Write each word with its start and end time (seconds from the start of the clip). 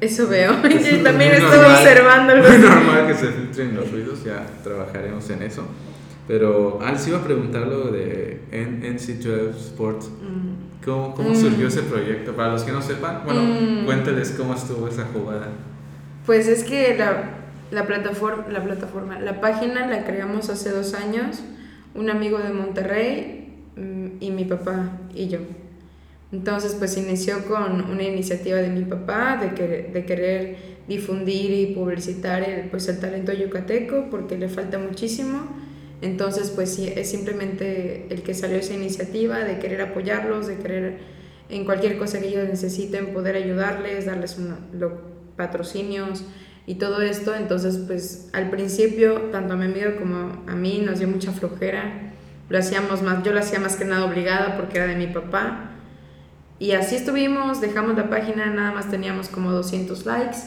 Eso 0.00 0.28
veo. 0.28 0.52
Es 0.64 0.90
Yo 0.96 1.02
también 1.02 1.32
estoy 1.32 1.58
observando 1.58 2.32
así. 2.34 2.58
normal 2.58 3.06
que 3.06 3.14
se 3.14 3.28
filtren 3.28 3.74
los 3.74 3.90
ruidos, 3.90 4.24
ya 4.24 4.46
trabajaremos 4.62 5.28
en 5.30 5.42
eso. 5.42 5.64
Pero, 6.26 6.78
ah, 6.82 6.92
les 6.92 7.06
iba 7.08 7.18
a 7.18 7.24
preguntar 7.24 7.66
lo 7.66 7.90
de 7.90 8.42
N- 8.52 8.86
NC12 8.86 9.56
Sports. 9.56 10.10
Mm. 10.22 10.84
¿Cómo, 10.84 11.14
cómo 11.14 11.30
Mm. 11.30 11.34
surgió 11.36 11.68
ese 11.68 11.82
proyecto? 11.82 12.34
Para 12.36 12.52
los 12.52 12.62
que 12.64 12.72
no 12.72 12.82
sepan, 12.82 13.22
bueno, 13.24 13.40
Mm. 13.42 13.84
cuéntales 13.86 14.34
cómo 14.36 14.54
estuvo 14.54 14.86
esa 14.88 15.04
jugada. 15.12 15.48
Pues 16.26 16.46
es 16.48 16.64
que 16.64 16.94
la, 16.98 17.30
la, 17.70 17.86
plataforma, 17.86 18.44
la 18.50 18.62
plataforma, 18.62 19.18
la 19.18 19.40
página 19.40 19.86
la 19.86 20.04
creamos 20.04 20.50
hace 20.50 20.70
dos 20.70 20.92
años, 20.94 21.40
un 21.94 22.10
amigo 22.10 22.38
de 22.38 22.50
Monterrey 22.52 23.54
mm, 23.76 24.06
y 24.20 24.30
mi 24.30 24.44
papá 24.44 24.90
y 25.14 25.28
yo. 25.28 25.38
Entonces 26.30 26.74
pues 26.78 26.96
inició 26.98 27.44
con 27.46 27.82
una 27.90 28.02
iniciativa 28.02 28.58
de 28.58 28.68
mi 28.68 28.84
papá 28.84 29.38
de, 29.40 29.54
que, 29.54 29.90
de 29.92 30.04
querer 30.04 30.56
difundir 30.86 31.50
y 31.52 31.74
publicitar 31.74 32.42
el, 32.42 32.68
pues, 32.70 32.88
el 32.88 32.98
talento 33.00 33.32
yucateco 33.32 34.08
porque 34.10 34.36
le 34.36 34.48
falta 34.48 34.78
muchísimo. 34.78 35.40
Entonces 36.02 36.50
pues 36.50 36.74
sí, 36.74 36.92
es 36.94 37.10
simplemente 37.10 38.06
el 38.10 38.22
que 38.22 38.34
salió 38.34 38.58
esa 38.58 38.74
iniciativa 38.74 39.38
de 39.40 39.58
querer 39.58 39.80
apoyarlos, 39.80 40.46
de 40.46 40.56
querer 40.56 40.98
en 41.48 41.64
cualquier 41.64 41.96
cosa 41.98 42.20
que 42.20 42.28
ellos 42.28 42.46
necesiten 42.48 43.14
poder 43.14 43.34
ayudarles, 43.36 44.04
darles 44.06 44.36
una- 44.38 44.58
lo- 44.72 45.16
patrocinios 45.36 46.24
y 46.66 46.74
todo 46.74 47.00
esto. 47.00 47.34
Entonces, 47.34 47.78
pues 47.86 48.28
al 48.32 48.50
principio, 48.50 49.14
tanto 49.32 49.54
a 49.54 49.56
mi 49.56 49.64
amigo 49.66 49.96
como 49.98 50.42
a 50.46 50.54
mí 50.56 50.82
nos 50.84 50.98
dio 50.98 51.08
mucha 51.08 51.32
flojera. 51.32 52.12
Lo 52.50 52.58
hacíamos 52.58 53.02
más, 53.02 53.22
yo 53.24 53.32
lo 53.32 53.40
hacía 53.40 53.60
más 53.60 53.76
que 53.76 53.84
nada 53.84 54.04
obligada 54.04 54.56
porque 54.56 54.78
era 54.78 54.86
de 54.86 54.96
mi 54.96 55.06
papá. 55.06 55.74
Y 56.58 56.72
así 56.72 56.96
estuvimos, 56.96 57.60
dejamos 57.60 57.96
la 57.96 58.10
página, 58.10 58.46
nada 58.46 58.72
más 58.72 58.90
teníamos 58.90 59.28
como 59.28 59.52
200 59.52 60.06
likes. 60.06 60.38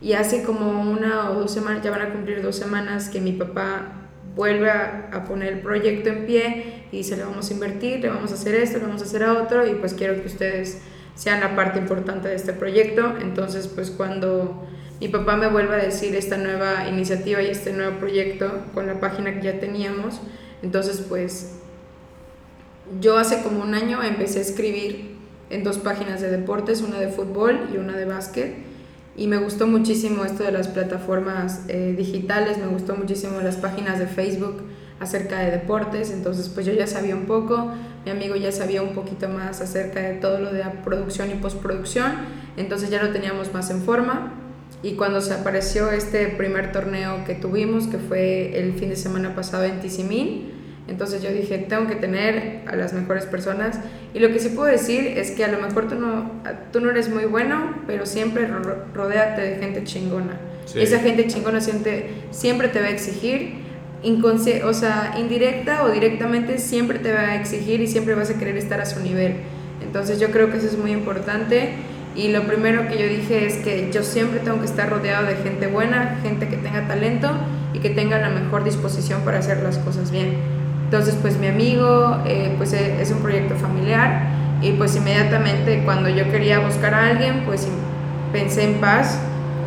Y 0.00 0.12
hace 0.12 0.42
como 0.42 0.82
una 0.82 1.30
o 1.30 1.40
dos 1.40 1.52
semanas, 1.52 1.82
ya 1.82 1.90
van 1.90 2.02
a 2.02 2.12
cumplir 2.12 2.42
dos 2.42 2.56
semanas 2.56 3.08
que 3.08 3.20
mi 3.20 3.32
papá 3.32 3.92
vuelve 4.34 4.70
a, 4.70 5.08
a 5.12 5.24
poner 5.24 5.54
el 5.54 5.60
proyecto 5.60 6.10
en 6.10 6.26
pie 6.26 6.84
y 6.92 6.98
dice, 6.98 7.16
le 7.16 7.24
vamos 7.24 7.50
a 7.50 7.54
invertir, 7.54 8.00
le 8.00 8.10
vamos 8.10 8.30
a 8.32 8.34
hacer 8.34 8.54
esto, 8.54 8.78
le 8.78 8.84
vamos 8.84 9.00
a 9.00 9.06
hacer 9.06 9.22
a 9.22 9.32
otro 9.32 9.66
y 9.66 9.74
pues 9.76 9.94
quiero 9.94 10.20
que 10.20 10.26
ustedes 10.26 10.82
sean 11.14 11.40
la 11.40 11.56
parte 11.56 11.78
importante 11.78 12.28
de 12.28 12.34
este 12.34 12.52
proyecto. 12.52 13.14
Entonces, 13.20 13.66
pues 13.66 13.90
cuando 13.90 14.66
mi 15.00 15.08
papá 15.08 15.36
me 15.36 15.48
vuelve 15.48 15.74
a 15.74 15.78
decir 15.78 16.14
esta 16.14 16.36
nueva 16.36 16.88
iniciativa 16.88 17.42
y 17.42 17.46
este 17.46 17.72
nuevo 17.72 17.98
proyecto 17.98 18.62
con 18.74 18.86
la 18.86 19.00
página 19.00 19.34
que 19.34 19.42
ya 19.42 19.58
teníamos, 19.58 20.20
entonces 20.62 21.04
pues 21.08 21.56
yo 23.00 23.18
hace 23.18 23.42
como 23.42 23.62
un 23.62 23.74
año 23.74 24.02
empecé 24.02 24.38
a 24.38 24.42
escribir 24.42 25.15
en 25.50 25.64
dos 25.64 25.78
páginas 25.78 26.20
de 26.20 26.30
deportes, 26.30 26.82
una 26.82 26.98
de 26.98 27.08
fútbol 27.08 27.68
y 27.72 27.76
una 27.76 27.96
de 27.96 28.04
básquet. 28.04 28.54
Y 29.16 29.28
me 29.28 29.38
gustó 29.38 29.66
muchísimo 29.66 30.24
esto 30.24 30.44
de 30.44 30.52
las 30.52 30.68
plataformas 30.68 31.62
eh, 31.68 31.94
digitales, 31.96 32.58
me 32.58 32.66
gustó 32.66 32.96
muchísimo 32.96 33.40
las 33.40 33.56
páginas 33.56 33.98
de 33.98 34.06
Facebook 34.06 34.62
acerca 35.00 35.40
de 35.40 35.50
deportes, 35.50 36.10
entonces 36.10 36.48
pues 36.48 36.66
yo 36.66 36.72
ya 36.72 36.86
sabía 36.86 37.14
un 37.14 37.26
poco, 37.26 37.70
mi 38.04 38.10
amigo 38.10 38.36
ya 38.36 38.52
sabía 38.52 38.82
un 38.82 38.94
poquito 38.94 39.28
más 39.28 39.60
acerca 39.60 40.00
de 40.00 40.14
todo 40.14 40.38
lo 40.38 40.52
de 40.52 40.62
producción 40.84 41.30
y 41.30 41.34
postproducción, 41.34 42.12
entonces 42.56 42.90
ya 42.90 43.02
lo 43.02 43.10
teníamos 43.10 43.52
más 43.52 43.70
en 43.70 43.82
forma. 43.82 44.32
Y 44.82 44.94
cuando 44.94 45.20
se 45.20 45.32
apareció 45.32 45.90
este 45.90 46.26
primer 46.28 46.72
torneo 46.72 47.24
que 47.24 47.34
tuvimos, 47.34 47.86
que 47.86 47.98
fue 47.98 48.58
el 48.58 48.74
fin 48.74 48.90
de 48.90 48.96
semana 48.96 49.34
pasado 49.34 49.64
en 49.64 49.80
Tizimín, 49.80 50.55
entonces 50.88 51.22
yo 51.22 51.30
dije, 51.30 51.58
tengo 51.58 51.86
que 51.88 51.96
tener 51.96 52.62
a 52.66 52.76
las 52.76 52.92
mejores 52.92 53.24
personas. 53.26 53.78
Y 54.14 54.20
lo 54.20 54.28
que 54.28 54.38
sí 54.38 54.50
puedo 54.50 54.68
decir 54.70 55.06
es 55.18 55.32
que 55.32 55.44
a 55.44 55.48
lo 55.48 55.58
mejor 55.58 55.88
tú 55.88 55.96
no, 55.96 56.30
tú 56.72 56.80
no 56.80 56.90
eres 56.90 57.08
muy 57.08 57.24
bueno, 57.24 57.74
pero 57.86 58.06
siempre 58.06 58.46
ro- 58.46 58.84
rodéate 58.94 59.42
de 59.42 59.56
gente 59.56 59.84
chingona. 59.84 60.38
Sí. 60.64 60.80
Esa 60.80 60.98
gente 61.00 61.26
chingona 61.26 61.60
siempre, 61.60 62.10
siempre 62.30 62.68
te 62.68 62.80
va 62.80 62.86
a 62.86 62.90
exigir, 62.90 63.64
o 64.64 64.72
sea, 64.74 65.14
indirecta 65.18 65.82
o 65.84 65.90
directamente, 65.90 66.58
siempre 66.58 66.98
te 67.00 67.12
va 67.12 67.20
a 67.20 67.34
exigir 67.36 67.80
y 67.80 67.86
siempre 67.88 68.14
vas 68.14 68.30
a 68.30 68.38
querer 68.38 68.56
estar 68.56 68.80
a 68.80 68.86
su 68.86 69.00
nivel. 69.00 69.34
Entonces 69.82 70.20
yo 70.20 70.30
creo 70.30 70.50
que 70.50 70.58
eso 70.58 70.66
es 70.66 70.78
muy 70.78 70.92
importante. 70.92 71.70
Y 72.14 72.28
lo 72.28 72.44
primero 72.46 72.88
que 72.88 72.96
yo 72.98 73.06
dije 73.06 73.44
es 73.46 73.56
que 73.56 73.90
yo 73.92 74.02
siempre 74.02 74.40
tengo 74.40 74.58
que 74.60 74.64
estar 74.66 74.88
rodeado 74.88 75.26
de 75.26 75.34
gente 75.36 75.66
buena, 75.66 76.18
gente 76.22 76.48
que 76.48 76.56
tenga 76.56 76.86
talento 76.88 77.30
y 77.74 77.80
que 77.80 77.90
tenga 77.90 78.18
la 78.18 78.30
mejor 78.30 78.64
disposición 78.64 79.20
para 79.22 79.38
hacer 79.38 79.62
las 79.62 79.76
cosas 79.78 80.10
bien. 80.10 80.55
Entonces, 80.86 81.16
pues 81.20 81.36
mi 81.38 81.48
amigo, 81.48 82.22
eh, 82.26 82.54
pues 82.56 82.72
e- 82.72 83.00
es 83.02 83.10
un 83.10 83.18
proyecto 83.20 83.56
familiar 83.56 84.28
y 84.62 84.72
pues 84.72 84.96
inmediatamente 84.96 85.82
cuando 85.84 86.08
yo 86.08 86.30
quería 86.30 86.60
buscar 86.60 86.94
a 86.94 87.08
alguien, 87.08 87.42
pues 87.44 87.68
pensé 88.32 88.64
en 88.64 88.74
Paz, 88.80 89.18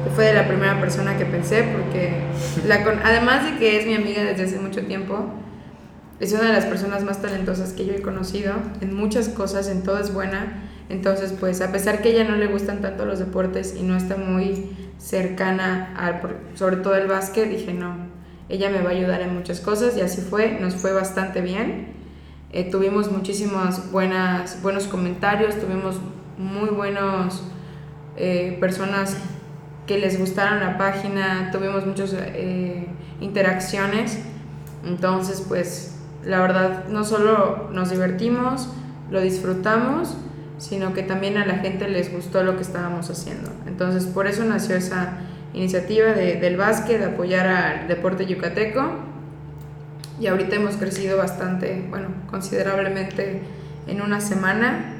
que 0.05 0.09
fue 0.11 0.25
de 0.25 0.33
la 0.33 0.47
primera 0.47 0.79
persona 0.79 1.17
que 1.17 1.25
pensé, 1.25 1.63
porque 1.63 2.13
la 2.67 2.83
con- 2.83 2.99
además 3.03 3.43
de 3.45 3.57
que 3.57 3.79
es 3.79 3.85
mi 3.85 3.95
amiga 3.95 4.23
desde 4.23 4.45
hace 4.45 4.59
mucho 4.59 4.85
tiempo, 4.85 5.25
es 6.19 6.33
una 6.33 6.43
de 6.43 6.53
las 6.53 6.65
personas 6.65 7.03
más 7.03 7.21
talentosas 7.21 7.73
que 7.73 7.85
yo 7.85 7.93
he 7.93 8.01
conocido, 8.01 8.53
en 8.81 8.93
muchas 8.95 9.29
cosas, 9.29 9.69
en 9.69 9.83
todo 9.83 9.99
es 9.99 10.13
buena. 10.13 10.63
Entonces, 10.89 11.33
pues 11.39 11.61
a 11.61 11.71
pesar 11.71 12.01
que 12.01 12.09
a 12.09 12.11
ella 12.13 12.23
no 12.25 12.35
le 12.35 12.47
gustan 12.47 12.81
tanto 12.81 13.05
los 13.05 13.19
deportes 13.19 13.75
y 13.79 13.83
no 13.83 13.95
está 13.95 14.17
muy 14.17 14.71
cercana 14.97 15.93
al, 15.97 16.19
sobre 16.55 16.77
todo 16.77 16.95
el 16.95 17.07
básquet, 17.07 17.49
dije 17.49 17.73
no, 17.73 18.08
ella 18.49 18.69
me 18.69 18.81
va 18.81 18.89
a 18.89 18.93
ayudar 18.93 19.21
en 19.21 19.35
muchas 19.35 19.59
cosas 19.59 19.95
y 19.95 20.01
así 20.01 20.21
fue, 20.21 20.59
nos 20.59 20.75
fue 20.75 20.91
bastante 20.91 21.41
bien. 21.41 21.93
Eh, 22.51 22.69
tuvimos 22.69 23.11
muchísimas 23.11 23.91
buenas, 23.91 24.61
buenos 24.63 24.85
comentarios, 24.85 25.59
tuvimos 25.59 25.97
muy 26.37 26.69
buenos 26.69 27.43
eh, 28.17 28.57
personas 28.59 29.17
que 29.85 29.99
les 29.99 30.19
gustaron 30.19 30.59
la 30.59 30.77
página, 30.77 31.51
tuvimos 31.51 31.85
muchas 31.85 32.13
eh, 32.13 32.87
interacciones. 33.21 34.19
Entonces, 34.83 35.45
pues 35.47 35.99
la 36.25 36.41
verdad, 36.41 36.85
no 36.89 37.03
solo 37.03 37.69
nos 37.71 37.91
divertimos, 37.91 38.69
lo 39.11 39.21
disfrutamos, 39.21 40.17
sino 40.57 40.93
que 40.93 41.03
también 41.03 41.37
a 41.37 41.45
la 41.45 41.59
gente 41.59 41.87
les 41.87 42.11
gustó 42.11 42.43
lo 42.43 42.55
que 42.55 42.63
estábamos 42.63 43.09
haciendo. 43.11 43.51
Entonces, 43.67 44.05
por 44.05 44.25
eso 44.25 44.43
nació 44.43 44.75
esa 44.75 45.19
iniciativa 45.59 46.07
de- 46.13 46.35
del 46.37 46.57
básquet, 46.57 46.99
de 46.99 47.05
apoyar 47.05 47.47
al 47.47 47.87
deporte 47.87 48.25
yucateco. 48.25 48.81
Y 50.19 50.27
ahorita 50.27 50.55
hemos 50.55 50.75
crecido 50.75 51.17
bastante, 51.17 51.85
bueno, 51.89 52.07
considerablemente 52.29 53.41
en 53.87 54.01
una 54.01 54.19
semana, 54.21 54.95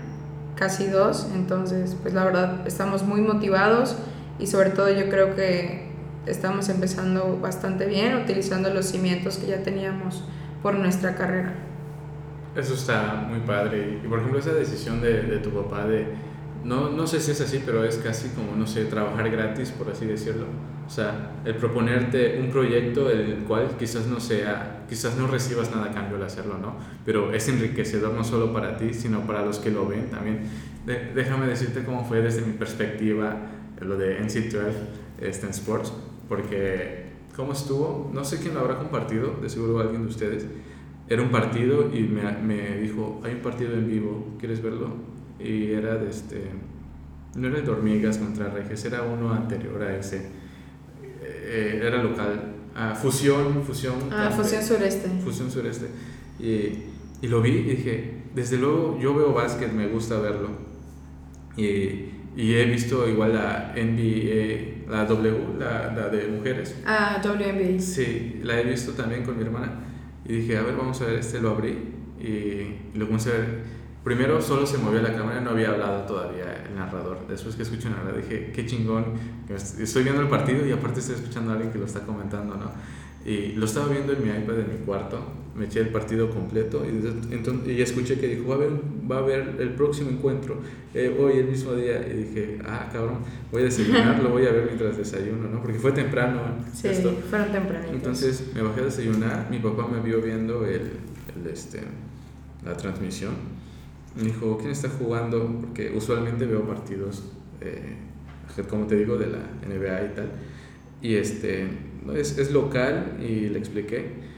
casi 0.56 0.88
dos. 0.88 1.30
Entonces, 1.36 1.96
pues 2.02 2.14
la 2.14 2.24
verdad, 2.24 2.68
estamos 2.68 3.03
muy 3.03 3.22
motivados 3.22 3.98
y 4.40 4.48
sobre 4.48 4.69
todo 4.69 4.90
yo 4.90 5.09
creo 5.09 5.36
que 5.36 5.90
estamos 6.25 6.69
empezando 6.69 7.40
bastante 7.42 7.86
bien, 7.86 8.16
utilizando 8.16 8.69
los 8.74 8.86
cimientos 8.86 9.38
que 9.38 9.48
ya 9.48 9.64
teníamos 9.64 10.24
por 10.62 10.75
nuestra 10.75 11.16
carrera. 11.16 11.53
Eso 12.56 12.74
está 12.74 13.25
muy 13.30 13.40
padre. 13.42 14.00
Y 14.03 14.08
por 14.08 14.19
ejemplo, 14.19 14.40
esa 14.40 14.53
decisión 14.53 15.02
de, 15.02 15.22
de 15.24 15.38
tu 15.40 15.50
papá 15.52 15.86
de, 15.86 16.08
no, 16.64 16.90
no 16.90 17.08
sé 17.08 17.20
si 17.20 17.31
es 17.31 17.42
así, 17.42 17.62
pero 17.66 17.84
es 17.84 17.97
casi 17.97 18.30
como, 18.30 18.56
no 18.56 18.68
sé, 18.68 18.86
trabajar 18.86 19.30
gratis, 19.30 19.72
por 19.72 19.90
así 19.90 20.06
decirlo. 20.06 20.46
O 20.86 20.90
sea, 20.90 21.34
el 21.46 21.56
proponerte 21.56 22.40
un 22.42 22.50
proyecto 22.50 23.09
el 23.09 23.44
cual 23.47 23.75
quizás 23.78 24.08
no 24.08 24.20
sea, 24.20 24.86
quizás 24.90 25.16
no 25.18 25.28
recibas 25.28 25.72
nada 25.72 25.92
a 25.92 25.94
cambio 25.94 26.18
al 26.18 26.24
hacerlo, 26.24 26.58
¿no? 26.58 26.78
Pero 27.06 27.31
es 27.31 27.48
enriquecedor 27.48 28.14
no 28.14 28.24
solo 28.24 28.52
para 28.52 28.75
ti, 28.75 28.94
sino 28.94 29.22
para 29.22 29.46
los 29.46 29.59
que 29.59 29.69
lo 29.69 29.88
ven 29.88 30.09
también. 30.09 30.42
Déjame 31.14 31.46
decirte 31.46 31.84
cómo 31.84 32.03
fue 32.06 32.22
desde 32.22 32.42
mi 32.42 32.53
perspectiva 32.53 33.38
lo 33.80 33.98
de 33.98 34.19
NC12 34.19 34.72
este, 35.22 35.46
en 35.46 35.52
Sports, 35.52 35.94
porque 36.28 37.06
cómo 37.36 37.53
estuvo, 37.53 38.09
no 38.14 38.24
sé 38.24 38.40
quién 38.40 38.56
lo 38.56 38.62
habrá 38.62 38.78
compartido, 38.78 39.38
de 39.42 39.50
seguro 39.50 39.80
alguien 39.80 40.02
de 40.02 40.09
ustedes, 40.09 40.46
era 41.08 41.22
un 41.22 41.30
partido 41.30 41.90
y 41.94 42.02
me, 42.03 42.31
me 42.31 42.78
dijo, 42.78 43.22
hay 43.24 43.34
un 43.36 43.42
partido 43.42 43.74
en 43.74 43.88
vivo, 43.88 44.36
¿quieres 44.40 44.62
verlo? 44.62 44.90
Y 45.39 45.72
era 45.72 45.95
de 45.95 46.09
este, 46.09 46.44
no 47.35 47.47
era 47.47 47.59
el 47.59 47.66
de 47.66 47.72
hormigas 47.72 48.17
contra 48.17 48.50
Reges, 48.50 48.83
era 48.85 49.03
uno 49.03 49.31
anterior 49.33 49.81
a 49.81 49.97
ese, 49.97 50.27
Eh, 51.21 51.81
era 51.83 52.03
local, 52.03 52.56
ah, 52.75 52.94
Fusión, 52.95 53.63
Fusión. 53.63 53.95
Ah. 54.12 54.30
Fusión 54.30 54.63
Sureste. 54.63 55.09
Fusión 55.24 55.50
Sureste. 55.50 55.88
Y, 56.39 57.25
y 57.25 57.27
lo 57.27 57.41
vi 57.41 57.50
y 57.51 57.63
dije, 57.63 58.24
desde 58.36 58.57
luego 58.57 59.00
yo 59.01 59.13
veo 59.15 59.33
básquet, 59.33 59.71
me 59.74 59.88
gusta 59.88 60.19
verlo. 60.19 60.50
Y, 61.57 62.09
y 62.38 62.53
he 62.53 62.65
visto 62.65 63.07
igual 63.09 63.33
la 63.33 63.74
NBA, 63.75 64.89
la 64.92 65.06
W, 65.06 65.57
la, 65.59 65.94
la 65.94 66.09
de 66.09 66.27
mujeres. 66.27 66.75
Ah, 66.85 67.19
WNBA. 67.24 67.80
Sí, 67.80 68.39
la 68.44 68.59
he 68.59 68.63
visto 68.63 68.94
también 68.94 69.24
con 69.24 69.35
mi 69.38 69.44
hermana. 69.44 69.80
Y 70.25 70.33
dije, 70.42 70.57
a 70.57 70.62
ver, 70.62 70.75
vamos 70.75 71.01
a 71.01 71.06
ver 71.06 71.19
este, 71.19 71.42
lo 71.42 71.50
abrí. 71.51 71.77
Y 72.19 72.97
lo 72.97 73.06
comencé 73.07 73.30
a 73.31 73.33
ver. 73.39 73.79
Primero 74.04 74.42
solo 74.42 74.66
se 74.66 74.78
movía 74.78 75.01
la 75.01 75.13
cámara, 75.13 75.42
no 75.42 75.51
había 75.51 75.72
hablado 75.72 76.04
todavía 76.04 76.66
el 76.68 76.75
narrador. 76.75 77.28
Después 77.28 77.56
que 77.56 77.63
escucho 77.63 77.90
el 77.90 77.96
narrador 77.96 78.22
dije, 78.22 78.51
qué 78.54 78.66
chingón. 78.66 79.06
Estoy 79.50 80.04
viendo 80.04 80.22
el 80.22 80.30
partido 80.30 80.66
y 80.66 80.72
aparte 80.72 81.01
estoy 81.01 81.16
escuchando 81.16 81.51
a 81.51 81.56
alguien 81.56 81.72
que 81.72 81.80
lo 81.80 81.86
está 81.86 82.01
comentando, 82.01 82.56
¿no? 82.56 82.72
Y 83.25 83.51
lo 83.54 83.66
estaba 83.66 83.90
viendo 83.90 84.13
en 84.13 84.24
mi 84.24 84.30
iPad 84.30 84.60
en 84.60 84.80
mi 84.80 84.86
cuarto, 84.86 85.19
me 85.54 85.66
eché 85.66 85.81
el 85.81 85.90
partido 85.90 86.30
completo 86.30 86.86
y, 86.86 87.34
entonces, 87.34 87.68
y 87.68 87.81
escuché 87.81 88.18
que 88.18 88.28
dijo, 88.28 88.48
va 88.48 88.56
a 88.56 88.57
haber, 88.57 88.72
va 89.12 89.16
a 89.18 89.19
haber 89.19 89.56
el 89.60 89.72
próximo 89.72 90.10
encuentro, 90.10 90.62
eh, 90.94 91.16
hoy 91.19 91.40
el 91.40 91.48
mismo 91.48 91.74
día. 91.74 92.00
Y 92.07 92.24
dije, 92.24 92.60
ah, 92.66 92.90
cabrón, 92.92 93.18
voy 93.52 93.63
a 93.63 93.66
desayunar, 93.66 94.24
lo 94.24 94.30
voy 94.30 94.45
a 94.45 94.52
ver 94.52 94.66
mientras 94.68 94.98
desayuno, 94.98 95.50
¿no? 95.50 95.62
Porque 95.62 95.78
fue 95.78 95.92
temprano. 95.92 96.40
Sí, 96.74 96.88
fueron 97.30 97.52
temprano. 97.52 97.88
Entonces 97.92 98.52
me 98.56 98.62
bajé 98.62 98.81
a 98.81 98.86
desayunar, 98.86 99.48
mi 99.52 99.60
papá 99.60 99.86
me 99.88 100.00
vio 100.00 100.22
viendo 100.22 100.66
el, 100.66 100.94
el 101.36 101.52
este, 101.52 101.81
la 102.66 102.78
transmisión. 102.78 103.58
Me 104.19 104.25
dijo, 104.25 104.57
¿quién 104.57 104.71
está 104.71 104.89
jugando? 104.89 105.60
Porque 105.62 105.92
usualmente 105.95 106.45
veo 106.45 106.63
partidos, 106.68 107.24
eh, 107.62 107.95
como 108.69 108.86
te 108.86 108.95
digo, 108.95 109.18
de 109.18 109.27
la 109.27 109.39
NBA 109.68 110.06
y 110.06 110.16
tal. 110.16 110.31
Y 111.01 111.16
este, 111.16 111.68
es, 112.16 112.38
es 112.38 112.51
local 112.51 113.18
y 113.21 113.48
le 113.50 113.60
expliqué. 113.60 114.30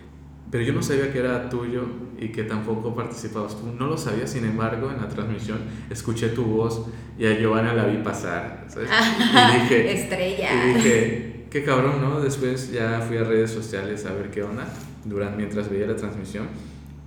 Pero 0.52 0.66
yo 0.66 0.74
no 0.74 0.84
sabía 0.84 1.12
que 1.12 1.20
era 1.20 1.50
tuyo 1.50 1.86
y 2.20 2.30
que 2.30 2.44
tampoco 2.44 2.94
participabas 2.94 3.60
tú. 3.60 3.68
No 3.68 3.88
lo 3.88 3.98
sabía, 3.98 4.28
sin 4.28 4.44
embargo, 4.46 4.92
en 4.92 4.98
la 5.02 5.08
transmisión 5.08 5.60
escuché 5.90 6.30
tu 6.30 6.44
voz 6.44 6.88
y 7.18 7.26
a 7.26 7.40
Giovanna 7.40 7.74
la 7.74 7.86
vi 7.86 7.98
pasar. 8.04 8.66
¿sabes? 8.68 8.90
Y 8.90 9.62
dije, 9.62 9.94
Estrella. 10.02 10.50
Y 10.54 10.74
dije, 10.74 11.46
qué 11.50 11.64
cabrón, 11.64 12.02
¿no? 12.02 12.20
Después 12.20 12.70
ya 12.72 13.00
fui 13.00 13.18
a 13.18 13.24
redes 13.24 13.52
sociales 13.52 14.06
a 14.06 14.14
ver 14.14 14.30
qué 14.30 14.44
onda 14.44 14.68
durante, 15.06 15.38
mientras 15.38 15.70
veía 15.70 15.88
la 15.88 15.96
transmisión. 15.96 16.48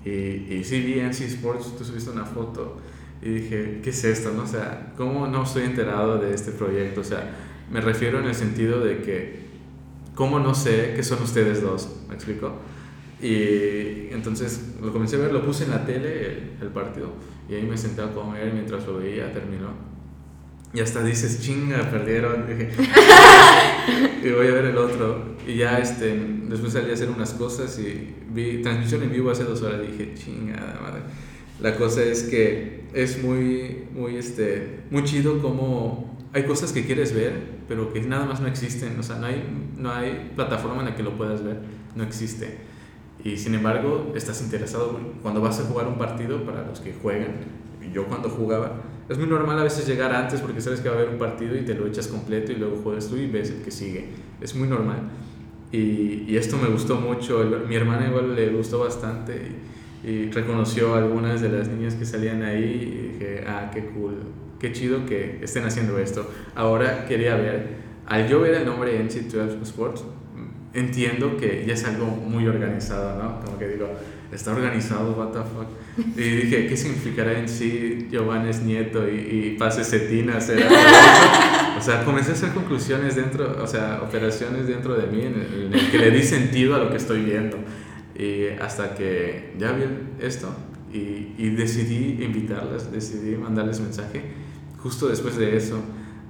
Y, 0.05 0.11
y 0.55 0.65
sí 0.65 0.81
vi 0.81 1.01
en 1.01 1.11
Sports, 1.11 1.77
tú 1.77 1.85
subiste 1.85 2.11
una 2.11 2.25
foto 2.25 2.79
y 3.23 3.31
dije, 3.31 3.81
¿qué 3.83 3.91
es 3.91 4.05
esto? 4.05 4.33
No? 4.33 4.43
O 4.43 4.47
sea, 4.47 4.93
¿cómo 4.97 5.27
no 5.27 5.45
estoy 5.45 5.65
enterado 5.65 6.19
de 6.19 6.35
este 6.35 6.53
proyecto? 6.53 7.01
O 7.01 7.05
sea, 7.05 7.35
me 7.71 7.81
refiero 7.81 8.19
en 8.21 8.27
el 8.27 8.35
sentido 8.35 8.81
de 8.81 8.99
que, 8.99 9.41
¿cómo 10.15 10.39
no 10.39 10.55
sé 10.55 10.93
que 10.95 11.03
son 11.03 11.23
ustedes 11.23 11.63
dos? 11.63 11.89
¿Me 12.09 12.15
explico? 12.15 12.53
Y 13.23 14.13
entonces 14.13 14.75
lo 14.83 14.93
comencé 14.93 15.17
a 15.17 15.21
ver, 15.21 15.33
lo 15.33 15.43
puse 15.45 15.65
en 15.65 15.71
la 15.71 15.87
tele, 15.87 16.27
el, 16.27 16.53
el 16.61 16.69
partido, 16.69 17.09
y 17.49 17.55
ahí 17.55 17.63
me 17.63 17.79
senté 17.79 18.03
a 18.03 18.13
comer 18.13 18.53
mientras 18.53 18.87
lo 18.87 18.99
veía, 18.99 19.33
terminó. 19.33 19.94
Y 20.75 20.81
hasta 20.81 21.05
dices, 21.05 21.41
chinga, 21.41 21.89
perdieron. 21.89 22.47
y 24.25 24.31
voy 24.31 24.49
a 24.49 24.51
ver 24.51 24.65
el 24.65 24.77
otro. 24.77 25.37
Y 25.47 25.59
ya 25.59 25.79
este, 25.79 26.19
después 26.49 26.73
salí 26.73 26.91
a 26.91 26.95
hacer 26.95 27.11
unas 27.11 27.33
cosas 27.35 27.79
y 27.79 28.13
vi 28.31 28.61
transmisión 28.61 29.05
en 29.05 29.13
vivo 29.13 29.31
hace 29.31 29.45
dos 29.45 29.63
horas 29.63 29.81
y 29.85 29.93
dije, 29.93 30.15
chingada 30.15 30.81
madre. 30.83 31.03
La 31.61 31.77
cosa 31.77 32.03
es 32.03 32.25
que 32.25 32.87
es 32.93 33.23
muy, 33.23 33.85
muy, 33.95 34.17
este, 34.17 34.81
muy 34.91 35.05
chido 35.05 35.41
como 35.41 36.19
hay 36.33 36.43
cosas 36.43 36.73
que 36.73 36.85
quieres 36.85 37.15
ver, 37.15 37.41
pero 37.69 37.93
que 37.93 38.01
nada 38.01 38.27
más 38.27 38.41
no 38.41 38.49
existen. 38.49 38.99
O 38.99 39.05
sea, 39.05 39.17
no 39.17 39.27
hay, 39.27 39.45
no 39.77 39.93
hay 39.93 40.33
plataforma 40.35 40.81
en 40.81 40.87
la 40.87 40.97
que 40.97 41.05
lo 41.05 41.17
puedas 41.17 41.45
ver. 41.45 41.61
No 41.95 42.03
existe. 42.03 42.59
Y 43.23 43.37
sin 43.37 43.55
embargo, 43.55 44.13
estás 44.17 44.43
interesado 44.43 44.99
cuando 45.23 45.41
vas 45.41 45.61
a 45.61 45.63
jugar 45.63 45.87
un 45.87 45.99
partido 45.99 46.45
para 46.45 46.67
los 46.67 46.81
que 46.81 46.93
juegan. 46.93 47.37
Yo 47.93 48.07
cuando 48.07 48.29
jugaba, 48.29 48.83
es 49.09 49.19
muy 49.19 49.27
normal 49.27 49.59
a 49.59 49.65
veces 49.65 49.87
llegar 49.87 50.13
antes 50.13 50.41
porque 50.41 50.61
sabes 50.61 50.81
que 50.81 50.89
va 50.89 50.95
a 50.95 50.99
haber 50.99 51.11
un 51.11 51.19
partido 51.19 51.57
y 51.57 51.63
te 51.63 51.75
lo 51.75 51.87
echas 51.87 52.09
completo 52.09 52.53
y 52.53 52.57
luego 52.57 52.77
juegas 52.83 53.09
tú 53.09 53.17
y 53.17 53.27
ves 53.27 53.51
el 53.51 53.63
que 53.63 53.71
sigue. 53.71 54.09
Es 54.41 54.55
muy 54.55 54.69
normal. 54.69 55.11
Y, 55.71 56.25
y 56.29 56.37
esto 56.37 56.57
me 56.57 56.69
gustó 56.69 56.97
mucho. 56.97 57.45
mi 57.69 57.75
hermana 57.75 58.09
igual 58.09 58.35
le 58.35 58.49
gustó 58.51 58.79
bastante 58.79 59.53
y, 60.05 60.31
reconoció 60.31 60.95
a 60.95 60.99
algunas 60.99 61.41
de 61.41 61.49
las 61.49 61.69
niñas 61.69 61.95
que 61.95 62.05
salían 62.05 62.43
ahí 62.43 62.63
y 62.63 63.13
dije, 63.13 63.45
ah, 63.47 63.71
qué 63.73 63.87
cool, 63.87 64.17
qué 64.59 64.73
chido 64.73 65.07
que 65.07 65.41
estén 65.43 65.65
haciendo 65.65 65.99
esto. 65.99 66.31
Ahora 66.55 67.07
quería 67.07 67.37
ver, 67.37 67.77
al 68.07 68.29
yo 68.29 68.41
ver 68.41 68.55
el 68.55 68.67
nombre 68.67 69.03
NC12 69.03 69.63
Sports, 69.63 70.05
entiendo 70.75 71.37
que 71.37 71.65
ya 71.67 71.75
es 71.75 71.85
algo 71.85 72.07
muy 72.07 72.47
organizado, 72.47 73.23
¿no? 73.23 73.41
Como 73.45 73.59
que 73.59 73.69
digo, 73.69 73.89
está 74.35 74.53
organizado, 74.53 75.13
what 75.13 75.29
the 75.29 75.39
fuck. 75.39 75.69
Y 76.19 76.23
dije, 76.23 76.67
¿qué 76.67 76.77
significará 76.77 77.39
en 77.39 77.49
sí 77.49 78.09
Giovanni 78.11 78.51
es 78.51 78.63
nieto 78.63 79.09
y, 79.09 79.15
y 79.15 79.57
pase 79.59 79.85
Cetina? 79.85 80.41
¿será 80.41 80.69
o 81.79 81.81
sea, 81.81 82.05
comencé 82.05 82.33
a 82.33 82.35
hacer 82.35 82.51
conclusiones 82.51 83.15
dentro, 83.17 83.63
o 83.63 83.67
sea, 83.67 84.01
operaciones 84.03 84.67
dentro 84.67 84.95
de 84.95 85.07
mí 85.07 85.23
en 85.23 85.73
el, 85.73 85.91
que 85.91 85.99
le 85.99 86.11
di 86.11 86.23
sentido 86.23 86.75
a 86.75 86.79
lo 86.79 86.91
que 86.91 86.97
estoy 86.97 87.23
viendo. 87.23 87.59
Y 88.17 88.49
hasta 88.61 88.95
que 88.95 89.55
ya 89.59 89.73
vi 89.73 89.85
esto 90.21 90.49
y, 90.93 91.35
y 91.39 91.51
decidí 91.51 92.23
invitarlas, 92.25 92.93
decidí 92.93 93.37
mandarles 93.37 93.81
mensaje 93.81 94.23
justo 94.79 95.09
después 95.09 95.37
de 95.37 95.57
eso. 95.57 95.81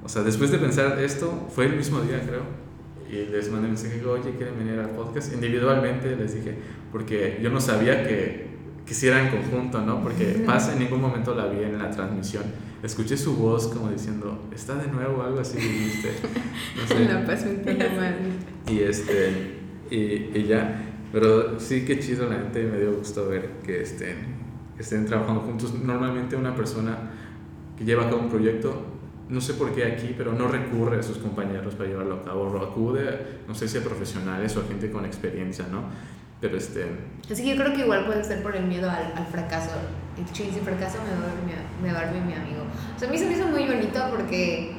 O 0.03 0.09
sea, 0.09 0.23
después 0.23 0.51
de 0.51 0.59
pensar 0.59 0.99
esto, 0.99 1.49
fue 1.55 1.67
el 1.67 1.77
mismo 1.77 2.01
día, 2.01 2.23
creo 2.27 2.64
y 3.11 3.27
les 3.27 3.51
mandé 3.51 3.69
un 3.69 3.75
mensaje, 3.75 4.05
oye, 4.05 4.35
¿quieren 4.37 4.59
venir 4.59 4.79
al 4.79 4.91
podcast? 4.91 5.33
Individualmente 5.33 6.17
les 6.17 6.35
dije, 6.35 6.55
porque 6.91 7.39
yo 7.43 7.51
no 7.51 7.61
sabía 7.61 8.07
que, 8.07 8.47
que 8.87 9.09
en 9.11 9.29
conjunto, 9.31 9.81
¿no? 9.83 10.03
Porque 10.03 10.43
pasa, 10.47 10.73
en 10.73 10.81
ningún 10.81 11.01
momento 11.01 11.35
la 11.35 11.47
vi 11.47 11.63
en 11.63 11.79
la 11.79 11.91
transmisión. 11.91 12.45
Escuché 12.83 13.17
su 13.17 13.37
voz 13.37 13.69
como 13.69 13.91
diciendo, 13.91 14.47
está 14.55 14.75
de 14.75 14.89
nuevo, 14.89 15.23
algo 15.23 15.41
así, 15.41 15.59
¿viste? 15.59 16.13
No 16.77 16.87
sé. 16.87 17.05
La 17.07 17.25
paso 17.25 17.47
mal. 17.97 18.17
Y, 18.69 18.81
este, 18.81 19.57
y, 19.91 20.39
y, 20.39 20.47
ya, 20.47 20.83
pero 21.13 21.59
sí 21.61 21.85
que 21.85 21.99
chido, 21.99 22.29
la 22.29 22.37
gente 22.37 22.63
me 22.65 22.79
dio 22.79 22.95
gusto 22.95 23.29
ver 23.29 23.49
que 23.65 23.83
estén, 23.83 24.17
que 24.77 24.83
estén 24.83 25.07
trabajando 25.07 25.43
juntos. 25.43 25.75
Normalmente 25.75 26.37
una 26.37 26.55
persona 26.55 27.11
que 27.77 27.85
lleva 27.85 28.05
a 28.05 28.11
cabo 28.11 28.23
un 28.23 28.29
proyecto 28.29 28.94
no 29.35 29.41
sé 29.41 29.55
por 29.55 29.75
qué 29.75 29.85
aquí, 29.85 30.15
pero 30.17 30.33
no 30.33 30.47
recurre 30.47 31.01
a 31.01 31.03
sus 31.03 31.19
compañeros 31.19 31.75
para 31.75 31.91
llevarlo 31.91 32.15
a 32.15 32.25
cabo, 32.25 32.57
acude, 32.63 33.41
no 33.49 33.55
sé 33.55 33.67
si 33.67 33.79
a 33.79 33.83
profesionales 33.83 34.57
o 34.57 34.61
a 34.61 34.65
gente 34.65 34.93
con 34.93 35.05
experiencia, 35.05 35.67
¿no? 35.71 35.83
Pero 36.41 36.57
este... 36.57 36.87
Así 37.31 37.43
que 37.43 37.51
yo 37.51 37.57
creo 37.57 37.75
que 37.75 37.81
igual 37.81 38.07
puede 38.07 38.23
ser 38.23 38.43
por 38.45 38.55
el 38.55 38.65
miedo 38.65 38.89
al, 38.89 39.13
al 39.17 39.27
fracaso. 39.27 39.73
Y 40.17 40.37
si 40.37 40.61
fracaso 40.61 40.99
me 41.83 41.93
va, 41.93 41.99
a 41.99 42.05
ver 42.05 42.23
mi 42.23 42.33
amigo. 42.33 42.63
O 42.95 42.99
sea, 42.99 43.09
a 43.09 43.11
mí 43.11 43.19
se 43.19 43.27
me 43.27 43.33
hizo 43.33 43.49
muy 43.49 43.65
bonito 43.65 44.01
porque, 44.11 44.77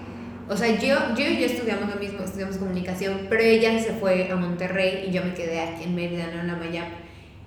o 0.47 0.55
sea, 0.55 0.69
yo, 0.79 1.13
yo 1.17 1.25
y 1.25 1.39
yo 1.39 1.45
estudiamos 1.47 1.93
lo 1.93 1.99
mismo, 1.99 2.23
estudiamos 2.23 2.55
comunicación, 2.55 3.27
pero 3.29 3.41
ella 3.41 3.77
se 3.81 3.93
fue 3.93 4.31
a 4.31 4.35
Monterrey 4.37 5.07
y 5.09 5.11
yo 5.11 5.21
me 5.21 5.33
quedé 5.33 5.59
aquí 5.59 5.83
en 5.83 5.95
Mérida, 5.95 6.27
no 6.33 6.39
en 6.39 6.47
la 6.47 6.55
Maya. 6.55 6.85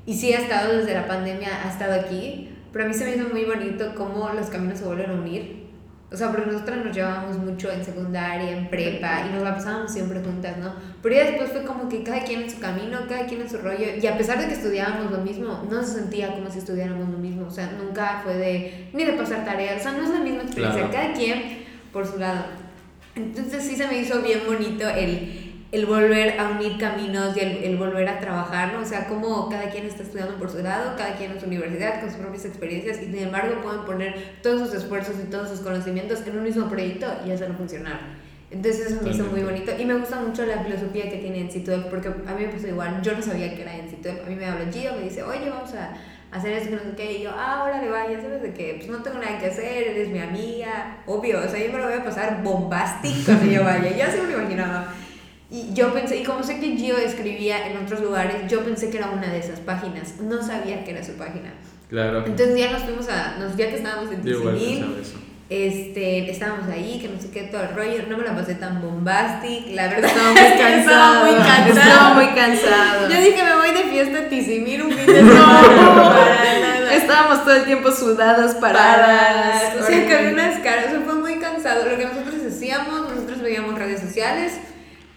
Y 0.04 0.14
sí 0.14 0.34
ha 0.34 0.40
estado 0.40 0.76
desde 0.76 0.92
la 0.92 1.06
pandemia, 1.06 1.48
ha 1.64 1.70
estado 1.70 1.98
aquí, 1.98 2.50
pero 2.70 2.84
a 2.84 2.88
mí 2.88 2.92
se 2.92 3.06
me 3.06 3.16
hizo 3.16 3.28
muy 3.30 3.44
bonito 3.44 3.94
cómo 3.96 4.28
los 4.30 4.48
caminos 4.48 4.78
se 4.78 4.84
vuelven 4.84 5.10
a 5.10 5.14
unir 5.14 5.67
o 6.10 6.16
sea, 6.16 6.30
porque 6.30 6.50
nosotras 6.50 6.84
nos 6.84 6.96
llevábamos 6.96 7.36
mucho 7.36 7.70
en 7.70 7.84
secundaria, 7.84 8.50
en 8.52 8.70
prepa, 8.70 9.26
y 9.28 9.34
nos 9.34 9.42
la 9.42 9.54
pasábamos 9.54 9.92
siempre 9.92 10.20
juntas, 10.20 10.56
¿no? 10.56 10.72
Pero 11.02 11.14
ya 11.14 11.24
después 11.24 11.52
fue 11.52 11.64
como 11.64 11.88
que 11.88 12.02
cada 12.02 12.24
quien 12.24 12.42
en 12.42 12.50
su 12.50 12.58
camino, 12.58 13.00
cada 13.06 13.26
quien 13.26 13.42
en 13.42 13.50
su 13.50 13.58
rollo, 13.58 13.86
y 14.00 14.06
a 14.06 14.16
pesar 14.16 14.38
de 14.38 14.46
que 14.46 14.54
estudiábamos 14.54 15.12
lo 15.12 15.18
mismo, 15.18 15.66
no 15.70 15.82
se 15.82 15.94
sentía 15.94 16.32
como 16.32 16.50
si 16.50 16.60
estudiáramos 16.60 17.10
lo 17.10 17.18
mismo, 17.18 17.46
o 17.46 17.50
sea, 17.50 17.72
nunca 17.72 18.20
fue 18.24 18.38
de, 18.38 18.88
ni 18.94 19.04
de 19.04 19.12
pasar 19.12 19.44
tareas, 19.44 19.80
o 19.80 19.82
sea, 19.82 19.92
no 19.92 20.04
es 20.04 20.10
la 20.10 20.20
misma 20.20 20.42
experiencia, 20.44 20.90
cada 20.90 21.12
quien 21.12 21.66
por 21.92 22.06
su 22.06 22.18
lado. 22.18 22.44
Entonces 23.14 23.64
sí 23.64 23.76
se 23.76 23.86
me 23.86 23.98
hizo 23.98 24.22
bien 24.22 24.40
bonito 24.46 24.88
el 24.88 25.47
el 25.70 25.84
volver 25.84 26.40
a 26.40 26.48
unir 26.48 26.78
caminos 26.78 27.36
y 27.36 27.40
el, 27.40 27.56
el, 27.58 27.76
volver 27.76 28.08
a 28.08 28.18
trabajar, 28.20 28.72
¿no? 28.72 28.80
O 28.80 28.84
sea, 28.86 29.06
como 29.06 29.50
cada 29.50 29.68
quien 29.68 29.84
está 29.84 30.02
estudiando 30.02 30.36
por 30.38 30.50
su 30.50 30.58
lado, 30.58 30.96
cada 30.96 31.16
quien 31.16 31.32
en 31.32 31.40
su 31.40 31.46
universidad, 31.46 32.00
con 32.00 32.08
sus 32.08 32.18
propias 32.18 32.46
experiencias, 32.46 33.02
y 33.02 33.06
sin 33.06 33.18
embargo 33.18 33.60
pueden 33.62 33.82
poner 33.82 34.38
todos 34.42 34.68
sus 34.68 34.78
esfuerzos 34.78 35.16
y 35.22 35.30
todos 35.30 35.50
sus 35.50 35.60
conocimientos 35.60 36.26
en 36.26 36.38
un 36.38 36.44
mismo 36.44 36.68
proyecto 36.68 37.06
y 37.26 37.32
hacerlo 37.32 37.56
funcionar. 37.56 38.00
Entonces 38.50 38.86
eso 38.86 39.02
me 39.02 39.10
hizo 39.10 39.24
muy 39.24 39.42
bonito 39.42 39.72
y 39.78 39.84
me 39.84 39.94
gusta 39.94 40.20
mucho 40.20 40.46
la 40.46 40.62
filosofía 40.62 41.10
que 41.10 41.18
tiene 41.18 41.50
NC12 41.50 41.84
porque 41.90 42.08
a 42.08 42.34
mí 42.34 42.46
me 42.46 42.48
pasó 42.48 42.66
igual, 42.66 43.02
yo 43.02 43.12
no 43.12 43.20
sabía 43.20 43.54
que 43.54 43.60
era 43.60 43.72
NC12, 43.74 44.24
a 44.24 44.28
mí 44.28 44.36
me 44.36 44.46
habla 44.46 44.72
Gio, 44.72 44.94
me 44.94 45.02
dice, 45.02 45.22
oye, 45.22 45.50
vamos 45.50 45.74
a 45.74 45.92
hacer 46.30 46.54
esto, 46.54 46.76
no 46.76 46.80
sé 46.80 46.96
qué, 46.96 47.18
y 47.18 47.22
yo, 47.24 47.30
ah, 47.30 47.60
ahora 47.60 47.82
le 47.82 47.90
vaya, 47.90 48.18
¿sabes 48.22 48.40
de 48.40 48.54
qué? 48.54 48.76
Pues 48.78 48.88
no 48.88 49.02
tengo 49.02 49.18
nada 49.18 49.38
que 49.38 49.46
hacer, 49.46 49.88
eres 49.88 50.08
mi 50.08 50.20
amiga, 50.20 51.02
obvio, 51.04 51.40
o 51.40 51.48
sea, 51.48 51.62
yo 51.62 51.70
me 51.70 51.78
lo 51.78 51.84
voy 51.84 51.98
a 51.98 52.04
pasar 52.04 52.42
bombástico 52.42 53.22
cuando 53.26 53.52
yo 53.52 53.64
vaya, 53.64 53.94
ya 53.94 54.10
se 54.10 54.22
me 54.22 54.32
lo 54.32 54.40
imaginaba. 54.40 54.94
Y 55.50 55.72
yo 55.72 55.94
pensé, 55.94 56.18
y 56.18 56.24
como 56.24 56.42
sé 56.42 56.60
que 56.60 56.76
Gio 56.76 56.98
escribía 56.98 57.68
en 57.68 57.78
otros 57.78 58.00
lugares, 58.00 58.50
yo 58.50 58.62
pensé 58.64 58.90
que 58.90 58.98
era 58.98 59.10
una 59.10 59.28
de 59.28 59.38
esas 59.38 59.60
páginas. 59.60 60.16
No 60.20 60.42
sabía 60.42 60.84
que 60.84 60.90
era 60.90 61.02
su 61.02 61.12
página. 61.12 61.54
Claro. 61.88 62.18
Entonces 62.26 62.58
ya 62.58 62.70
nos 62.70 62.82
fuimos 62.82 63.08
a, 63.08 63.36
nos, 63.38 63.56
ya 63.56 63.70
que 63.70 63.76
estábamos 63.76 64.12
en 64.12 64.22
Disney, 64.22 64.84
este, 65.48 66.30
estábamos 66.30 66.68
ahí, 66.68 66.98
que 67.00 67.08
no 67.08 67.18
sé 67.18 67.30
qué, 67.30 67.44
todo 67.44 67.62
el 67.62 67.74
rollo, 67.74 68.02
no 68.10 68.18
me 68.18 68.24
la 68.24 68.36
pasé 68.36 68.56
tan 68.56 68.82
bombastic, 68.82 69.74
la 69.74 69.88
verdad 69.88 70.10
estaba 70.10 70.32
muy 70.32 70.58
cansado. 70.58 70.86
estaba 70.86 71.24
muy 71.24 71.34
cansado. 71.46 71.80
Estaba 71.80 72.14
muy 72.14 72.26
cansado. 72.34 73.08
Yo 73.08 73.20
dije, 73.20 73.42
me 73.42 73.56
voy 73.56 73.70
de 73.70 73.90
fiesta 73.90 74.18
a 74.18 74.28
Tizimir 74.28 74.82
un 74.82 74.90
fin 74.92 75.06
de 75.06 75.14
semana. 75.14 76.92
Estábamos 76.92 77.44
todo 77.44 77.54
el 77.54 77.64
tiempo 77.64 77.90
sudadas, 77.90 78.56
paradas. 78.56 79.76
O 79.80 79.86
sea, 79.86 80.06
que 80.06 80.32
unas 80.34 80.58
caras, 80.60 80.86
o 80.88 80.90
sea, 80.90 81.00
fue 81.06 81.14
muy 81.14 81.36
cansado. 81.36 81.88
Lo 81.88 81.96
que 81.96 82.04
nosotros 82.04 82.34
hacíamos, 82.46 83.08
nosotros 83.08 83.40
veíamos 83.40 83.78
redes 83.78 84.00
sociales, 84.00 84.52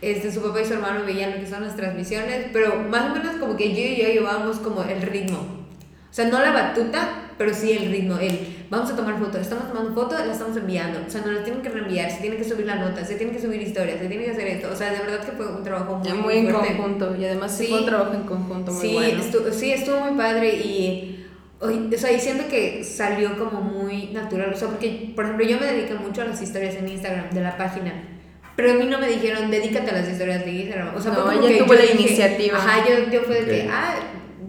este, 0.02 0.32
su 0.32 0.42
papá 0.42 0.62
y 0.62 0.66
su 0.66 0.74
hermano 0.74 1.06
veían 1.06 1.32
lo 1.32 1.40
que 1.40 1.48
son 1.48 1.64
las 1.64 1.76
transmisiones, 1.76 2.48
pero 2.52 2.76
más 2.90 3.12
o 3.12 3.16
menos 3.16 3.36
como 3.38 3.56
que 3.56 3.70
yo 3.74 3.82
y 3.82 3.98
yo 3.98 4.08
llevábamos 4.08 4.58
como 4.58 4.84
el 4.84 5.02
ritmo. 5.02 5.38
O 5.38 6.14
sea, 6.14 6.26
no 6.26 6.40
la 6.40 6.52
batuta, 6.52 7.32
pero 7.38 7.54
sí 7.54 7.72
el 7.72 7.90
ritmo, 7.90 8.18
el 8.18 8.38
vamos 8.72 8.90
a 8.90 8.96
tomar 8.96 9.20
fotos, 9.20 9.42
estamos 9.42 9.68
tomando 9.68 9.94
fotos, 9.94 10.26
la 10.26 10.32
estamos 10.32 10.56
enviando, 10.56 11.00
o 11.06 11.10
sea, 11.10 11.22
nos 11.22 11.34
la 11.34 11.44
tienen 11.44 11.62
que 11.62 11.70
reenviar, 11.70 12.10
se 12.10 12.22
tiene 12.22 12.38
que 12.38 12.44
subir 12.44 12.66
la 12.66 12.76
nota, 12.76 13.04
se 13.04 13.16
tiene 13.16 13.34
que 13.34 13.42
subir 13.42 13.62
historias, 13.62 14.00
se 14.00 14.08
tiene 14.08 14.24
que 14.24 14.32
hacer 14.32 14.48
esto, 14.48 14.70
o 14.72 14.76
sea, 14.76 14.92
de 14.92 15.00
verdad 15.00 15.26
que 15.26 15.34
fue 15.34 15.46
un 15.46 15.62
trabajo 15.62 15.98
muy, 15.98 16.14
muy, 16.14 16.38
en 16.38 16.52
conjunto 16.52 17.16
y 17.16 17.26
además 17.26 17.56
sí, 17.56 17.68
fue 17.68 17.80
un 17.80 17.86
trabajo 17.86 18.14
en 18.14 18.24
conjunto 18.24 18.72
muy 18.72 18.82
sí, 18.82 18.94
bueno. 18.94 19.22
Estuvo, 19.22 19.52
sí, 19.52 19.72
estuvo 19.72 20.00
muy 20.00 20.18
padre 20.18 20.56
y, 20.56 21.26
o 21.60 21.70
sea, 21.98 22.14
y 22.14 22.20
siento 22.20 22.48
que 22.50 22.84
salió 22.86 23.38
como 23.38 23.60
muy 23.60 24.08
natural, 24.08 24.54
o 24.54 24.58
sea, 24.58 24.70
porque, 24.70 25.12
por 25.16 25.26
ejemplo, 25.26 25.46
yo 25.46 25.60
me 25.60 25.66
dedico 25.66 25.96
mucho 26.02 26.22
a 26.22 26.26
las 26.26 26.42
historias 26.42 26.76
en 26.76 26.88
Instagram 26.88 27.30
de 27.32 27.42
la 27.42 27.58
página. 27.58 28.21
Pero 28.62 28.74
a 28.74 28.76
mí 28.76 28.86
no 28.86 29.00
me 29.00 29.08
dijeron, 29.08 29.50
dedícate 29.50 29.90
a 29.90 29.94
las 29.94 30.08
historias 30.08 30.46
de 30.46 30.52
Instagram. 30.52 30.96
O 30.96 31.02
sea, 31.02 31.14
no, 31.14 31.26
fue 31.26 31.36
ella 31.36 31.64
tuvo 31.64 31.74
la 31.74 31.86
iniciativa. 31.86 32.60
Ajá, 32.60 32.88
yo, 32.88 33.12
yo 33.12 33.22
fue 33.24 33.42
de 33.42 33.46
que, 33.46 33.70
ah, 33.72 33.96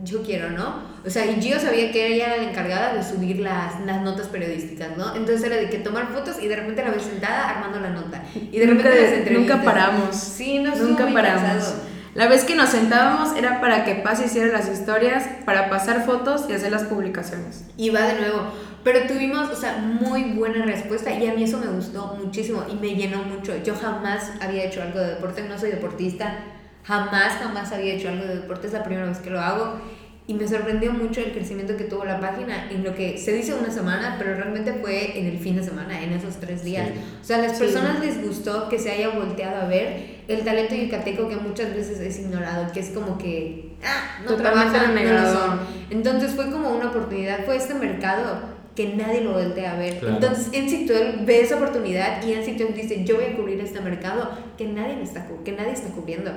yo 0.04 0.22
quiero, 0.22 0.50
¿no? 0.50 0.92
O 1.04 1.08
sea, 1.08 1.24
y 1.26 1.40
yo 1.40 1.58
sabía 1.58 1.90
que 1.90 2.14
ella 2.14 2.34
era 2.34 2.36
la 2.42 2.50
encargada 2.50 2.94
de 2.94 3.02
subir 3.02 3.40
las, 3.40 3.80
las 3.86 4.02
notas 4.02 4.26
periodísticas, 4.26 4.98
¿no? 4.98 5.16
Entonces 5.16 5.44
era 5.44 5.56
de 5.56 5.70
que 5.70 5.78
tomar 5.78 6.12
fotos 6.12 6.36
y 6.42 6.46
de 6.46 6.56
repente 6.56 6.82
la 6.84 6.90
ves 6.90 7.04
sentada 7.04 7.48
armando 7.48 7.80
la 7.80 7.88
nota. 7.88 8.22
Y 8.34 8.58
de 8.58 8.66
repente 8.66 8.90
nunca, 8.90 9.02
las 9.02 9.12
entrevistas. 9.12 9.56
Nunca 9.56 9.64
paramos. 9.64 10.14
Sí, 10.14 10.58
no 10.58 10.76
Nunca 10.76 11.08
paramos. 11.08 11.42
cansado. 11.42 11.91
La 12.14 12.28
vez 12.28 12.44
que 12.44 12.54
nos 12.54 12.68
sentábamos 12.68 13.34
era 13.38 13.62
para 13.62 13.86
que 13.86 13.94
Paz 13.94 14.22
hiciera 14.22 14.52
las 14.52 14.68
historias, 14.68 15.26
para 15.46 15.70
pasar 15.70 16.04
fotos 16.04 16.44
y 16.46 16.52
hacer 16.52 16.70
las 16.70 16.84
publicaciones. 16.84 17.64
Y 17.78 17.88
va 17.88 18.02
de 18.02 18.20
nuevo. 18.20 18.52
Pero 18.84 19.06
tuvimos, 19.06 19.48
o 19.48 19.56
sea, 19.56 19.78
muy 19.78 20.32
buena 20.32 20.66
respuesta 20.66 21.10
y 21.10 21.26
a 21.26 21.32
mí 21.32 21.44
eso 21.44 21.56
me 21.56 21.68
gustó 21.68 22.18
muchísimo 22.22 22.64
y 22.70 22.74
me 22.74 22.94
llenó 22.94 23.22
mucho. 23.22 23.56
Yo 23.64 23.74
jamás 23.74 24.30
había 24.42 24.64
hecho 24.64 24.82
algo 24.82 24.98
de 24.98 25.14
deporte, 25.14 25.42
no 25.48 25.58
soy 25.58 25.70
deportista, 25.70 26.36
jamás, 26.84 27.34
jamás 27.34 27.72
había 27.72 27.94
hecho 27.94 28.10
algo 28.10 28.26
de 28.26 28.36
deporte, 28.36 28.66
es 28.66 28.74
la 28.74 28.84
primera 28.84 29.06
vez 29.06 29.18
que 29.18 29.30
lo 29.30 29.40
hago. 29.40 29.80
Y 30.28 30.34
me 30.34 30.46
sorprendió 30.46 30.92
mucho 30.92 31.20
el 31.20 31.32
crecimiento 31.32 31.76
que 31.76 31.84
tuvo 31.84 32.04
la 32.04 32.20
página 32.20 32.70
en 32.70 32.84
lo 32.84 32.94
que 32.94 33.18
se 33.18 33.32
dice 33.32 33.54
una 33.54 33.72
semana, 33.72 34.14
pero 34.18 34.34
realmente 34.36 34.72
fue 34.74 35.18
en 35.18 35.26
el 35.26 35.38
fin 35.38 35.56
de 35.56 35.64
semana, 35.64 36.00
en 36.00 36.12
esos 36.12 36.36
tres 36.36 36.62
días. 36.64 36.88
Sí. 36.88 37.00
O 37.20 37.24
sea, 37.24 37.38
a 37.38 37.40
las 37.42 37.58
Sí. 37.58 37.64
personas 37.64 37.98
les 37.98 38.24
gustó 38.24 38.68
que 38.68 38.78
se 38.78 38.92
haya 38.92 39.08
volteado 39.10 39.62
a 39.62 39.64
ver 39.66 40.22
el 40.28 40.44
talento 40.44 40.76
yucateco 40.76 41.28
que 41.28 41.36
muchas 41.36 41.74
veces 41.74 41.98
es 41.98 42.20
ignorado, 42.20 42.70
que 42.72 42.78
es 42.80 42.90
como 42.90 43.18
que, 43.18 43.74
ah, 43.84 44.20
no 44.22 44.36
Totalmente 44.36 44.78
trabajan, 44.78 45.04
no 45.04 45.12
lo 45.22 45.32
son. 45.32 45.60
Entonces 45.90 46.30
fue 46.32 46.50
como 46.52 46.70
una 46.70 46.90
oportunidad, 46.90 47.44
fue 47.44 47.56
este 47.56 47.74
mercado 47.74 48.62
que 48.76 48.94
nadie 48.94 49.22
lo 49.22 49.32
voltea 49.32 49.72
a 49.72 49.76
ver. 49.76 49.98
Claro. 49.98 50.14
Entonces 50.14 50.48
en 50.52 50.70
Cituel 50.70 51.22
ve 51.26 51.40
esa 51.40 51.56
oportunidad 51.56 52.24
y 52.24 52.32
en 52.32 52.44
Cituel 52.44 52.72
dice, 52.74 53.04
yo 53.04 53.16
voy 53.16 53.24
a 53.24 53.36
cubrir 53.36 53.60
este 53.60 53.80
mercado 53.80 54.30
que 54.56 54.66
nadie, 54.68 54.96
le 54.96 55.02
está, 55.02 55.26
que 55.44 55.52
nadie 55.52 55.72
está 55.72 55.88
cubriendo. 55.90 56.30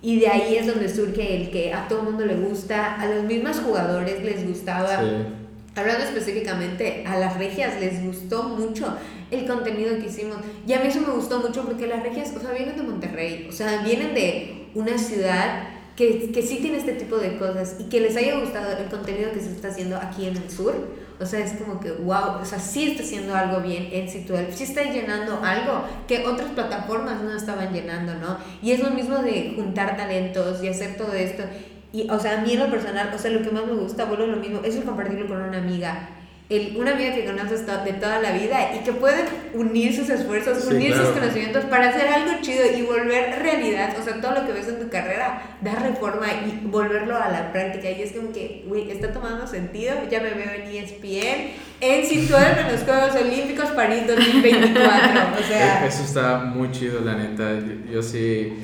Y 0.00 0.20
de 0.20 0.28
ahí 0.28 0.56
es 0.56 0.66
donde 0.66 0.88
surge 0.88 1.36
el 1.36 1.50
que 1.50 1.72
a 1.72 1.88
todo 1.88 2.00
el 2.00 2.04
mundo 2.06 2.24
le 2.24 2.36
gusta, 2.36 2.94
a 3.00 3.06
los 3.06 3.24
mismos 3.24 3.58
jugadores 3.58 4.22
les 4.22 4.46
gustaba. 4.46 5.00
Sí. 5.00 5.08
Hablando 5.74 6.04
específicamente, 6.04 7.04
a 7.06 7.18
las 7.18 7.36
regias 7.36 7.80
les 7.80 8.04
gustó 8.04 8.44
mucho 8.44 8.96
el 9.30 9.46
contenido 9.46 9.96
que 9.98 10.06
hicimos. 10.06 10.36
Y 10.66 10.72
a 10.72 10.80
mí 10.80 10.88
eso 10.88 11.00
me 11.00 11.12
gustó 11.12 11.40
mucho 11.40 11.64
porque 11.64 11.86
las 11.86 12.02
regias, 12.02 12.32
o 12.36 12.40
sea, 12.40 12.52
vienen 12.52 12.76
de 12.76 12.82
Monterrey, 12.82 13.46
o 13.48 13.52
sea, 13.52 13.82
vienen 13.82 14.14
de 14.14 14.68
una 14.74 14.98
ciudad 14.98 15.68
que, 15.96 16.30
que 16.30 16.42
sí 16.42 16.58
tiene 16.60 16.78
este 16.78 16.92
tipo 16.92 17.16
de 17.16 17.36
cosas 17.36 17.76
y 17.80 17.84
que 17.84 18.00
les 18.00 18.16
haya 18.16 18.38
gustado 18.38 18.76
el 18.76 18.88
contenido 18.88 19.32
que 19.32 19.40
se 19.40 19.50
está 19.50 19.68
haciendo 19.68 19.96
aquí 19.96 20.26
en 20.26 20.36
el 20.36 20.50
sur. 20.50 20.74
O 21.20 21.26
sea, 21.26 21.40
es 21.40 21.54
como 21.54 21.80
que, 21.80 21.90
wow, 21.90 22.40
o 22.40 22.44
sea, 22.44 22.58
sí 22.58 22.90
está 22.90 23.02
haciendo 23.02 23.34
algo 23.34 23.60
bien 23.60 23.88
en 23.90 24.08
Situel, 24.08 24.52
sí 24.52 24.64
está 24.64 24.84
llenando 24.84 25.40
algo 25.42 25.82
que 26.06 26.24
otras 26.26 26.50
plataformas 26.50 27.22
no 27.22 27.34
estaban 27.34 27.72
llenando, 27.72 28.14
¿no? 28.14 28.38
Y 28.62 28.72
es 28.72 28.80
lo 28.80 28.90
mismo 28.90 29.18
de 29.18 29.54
juntar 29.56 29.96
talentos 29.96 30.62
y 30.62 30.68
hacer 30.68 30.96
todo 30.96 31.12
esto. 31.12 31.42
Y, 31.92 32.08
o 32.10 32.18
sea, 32.20 32.40
a 32.40 32.44
mí 32.44 32.52
en 32.52 32.60
lo 32.60 32.70
personal, 32.70 33.10
o 33.14 33.18
sea, 33.18 33.30
lo 33.30 33.42
que 33.42 33.50
más 33.50 33.66
me 33.66 33.72
gusta, 33.72 34.04
vuelvo 34.04 34.24
a 34.24 34.28
lo 34.28 34.36
mismo, 34.36 34.60
es 34.62 34.76
el 34.76 34.84
compartirlo 34.84 35.26
con 35.26 35.42
una 35.42 35.58
amiga. 35.58 36.08
El, 36.50 36.78
una 36.78 36.92
amiga 36.92 37.14
que 37.14 37.26
conoces 37.26 37.66
de 37.66 37.92
toda 37.92 38.22
la 38.22 38.32
vida 38.32 38.74
y 38.74 38.78
que 38.82 38.92
pueden 38.92 39.26
unir 39.52 39.94
sus 39.94 40.08
esfuerzos, 40.08 40.64
Sí, 40.64 40.74
unir 40.74 40.94
sus 40.94 41.08
conocimientos 41.08 41.66
para 41.66 41.90
hacer 41.90 42.08
algo 42.08 42.40
chido 42.40 42.64
y 42.74 42.80
volver 42.82 43.38
realidad, 43.42 43.94
o 44.00 44.02
sea, 44.02 44.18
todo 44.18 44.32
lo 44.32 44.46
que 44.46 44.52
ves 44.52 44.66
en 44.66 44.78
tu 44.80 44.88
carrera, 44.88 45.58
dar 45.60 45.82
reforma 45.82 46.26
y 46.46 46.66
volverlo 46.66 47.16
a 47.18 47.28
la 47.28 47.52
práctica. 47.52 47.90
Y 47.90 48.00
es 48.00 48.12
como 48.12 48.32
que, 48.32 48.64
güey, 48.66 48.90
está 48.90 49.12
tomando 49.12 49.46
sentido, 49.46 49.94
ya 50.10 50.20
me 50.20 50.30
veo 50.30 50.50
en 50.54 50.62
E 50.72 50.78
ESPN, 50.78 51.50
en 51.82 52.06
situar 52.06 52.58
en 52.60 52.72
los 52.72 52.82
Juegos 52.82 53.14
Olímpicos 53.14 53.66
París 53.72 54.04
2024. 54.06 55.20
O 55.38 55.46
sea, 55.46 55.84
Eh, 55.84 55.88
Eso 55.88 56.02
está 56.02 56.38
muy 56.38 56.70
chido, 56.72 57.00
la 57.04 57.14
neta. 57.14 57.58
Yo, 57.60 57.92
yo 57.92 58.02
sí 58.02 58.54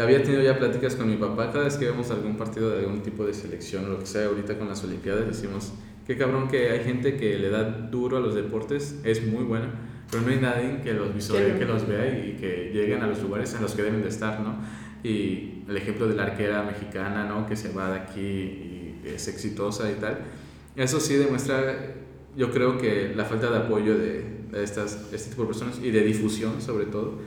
había 0.00 0.22
tenido 0.22 0.42
ya 0.42 0.58
pláticas 0.58 0.94
con 0.94 1.10
mi 1.10 1.16
papá. 1.16 1.50
Cada 1.52 1.64
vez 1.64 1.76
que 1.76 1.84
vemos 1.84 2.10
algún 2.10 2.36
partido 2.38 2.70
de 2.70 2.78
algún 2.80 3.02
tipo 3.02 3.24
de 3.26 3.34
selección 3.34 3.84
o 3.84 3.88
lo 3.88 3.98
que 3.98 4.06
sea, 4.06 4.26
ahorita 4.26 4.56
con 4.58 4.68
las 4.68 4.82
Olimpiadas, 4.82 5.26
decimos: 5.26 5.72
Qué 6.08 6.16
cabrón 6.16 6.48
que 6.48 6.70
hay 6.70 6.80
gente 6.84 7.16
que 7.16 7.38
le 7.38 7.50
da 7.50 7.64
duro 7.64 8.16
a 8.16 8.20
los 8.20 8.34
deportes, 8.34 8.98
es 9.04 9.24
muy 9.24 9.44
buena, 9.44 9.68
pero 10.10 10.22
no 10.24 10.30
hay 10.30 10.38
nadie 10.40 10.80
que 10.82 10.94
los 10.94 11.14
visore, 11.14 11.56
Que- 11.58 11.66
los 11.66 11.86
vea 11.86 12.08
y 12.08 12.36
que 12.40 12.70
lleguen 12.72 13.02
a 13.02 13.06
los 13.06 13.22
lugares 13.22 13.54
en 13.54 13.60
los 13.62 13.74
que 13.74 13.82
deben 13.82 14.02
de 14.02 14.08
estar, 14.08 14.40
¿no? 14.40 14.56
Y 15.04 15.64
el 15.68 15.76
ejemplo 15.76 16.08
de 16.08 16.14
la 16.16 16.24
arquera 16.24 16.62
mexicana, 16.64 17.24
¿no? 17.26 17.46
Que 17.46 17.54
se 17.56 17.72
va 17.72 17.90
de 17.92 17.98
aquí 18.00 18.20
y 18.20 19.00
es 19.04 19.28
exitosa 19.28 19.90
y 19.92 19.96
tal. 19.96 20.18
Eso 20.76 20.98
sí 20.98 21.14
demuestra, 21.16 21.94
yo 22.36 22.50
creo 22.52 22.78
que 22.78 23.12
la 23.14 23.24
falta 23.26 23.50
de 23.50 23.58
apoyo 23.58 23.98
de, 23.98 24.24
de 24.50 24.64
estas, 24.64 25.10
este 25.12 25.28
tipo 25.30 25.42
de 25.42 25.48
personas 25.48 25.78
y 25.82 25.90
de 25.90 26.00
difusión 26.02 26.60
sobre 26.62 26.86
todo. 26.86 27.18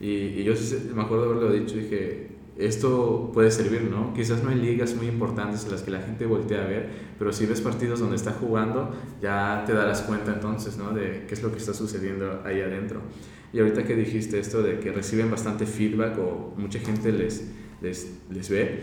Y, 0.00 0.06
y 0.40 0.44
yo 0.44 0.54
me 0.94 1.02
acuerdo 1.02 1.26
de 1.26 1.30
haberlo 1.36 1.52
dicho, 1.52 1.76
dije, 1.76 2.28
esto 2.60 3.30
puede 3.32 3.50
servir, 3.50 3.82
¿no? 3.90 4.12
Quizás 4.14 4.42
no 4.42 4.50
hay 4.50 4.56
ligas 4.56 4.94
muy 4.94 5.06
importantes 5.06 5.64
en 5.64 5.72
las 5.72 5.82
que 5.82 5.90
la 5.90 6.00
gente 6.00 6.26
voltea 6.26 6.62
a 6.62 6.66
ver, 6.66 6.90
pero 7.18 7.32
si 7.32 7.46
ves 7.46 7.60
partidos 7.60 8.00
donde 8.00 8.16
está 8.16 8.32
jugando, 8.32 8.94
ya 9.20 9.64
te 9.66 9.72
darás 9.72 10.02
cuenta 10.02 10.32
entonces, 10.32 10.76
¿no? 10.76 10.92
De 10.92 11.24
qué 11.26 11.34
es 11.34 11.42
lo 11.42 11.50
que 11.52 11.58
está 11.58 11.74
sucediendo 11.74 12.42
ahí 12.44 12.60
adentro. 12.60 13.00
Y 13.52 13.60
ahorita 13.60 13.84
que 13.84 13.96
dijiste 13.96 14.38
esto 14.38 14.62
de 14.62 14.78
que 14.78 14.92
reciben 14.92 15.30
bastante 15.30 15.66
feedback 15.66 16.18
o 16.18 16.54
mucha 16.56 16.78
gente 16.78 17.12
les, 17.12 17.50
les, 17.80 18.18
les 18.30 18.48
ve, 18.48 18.80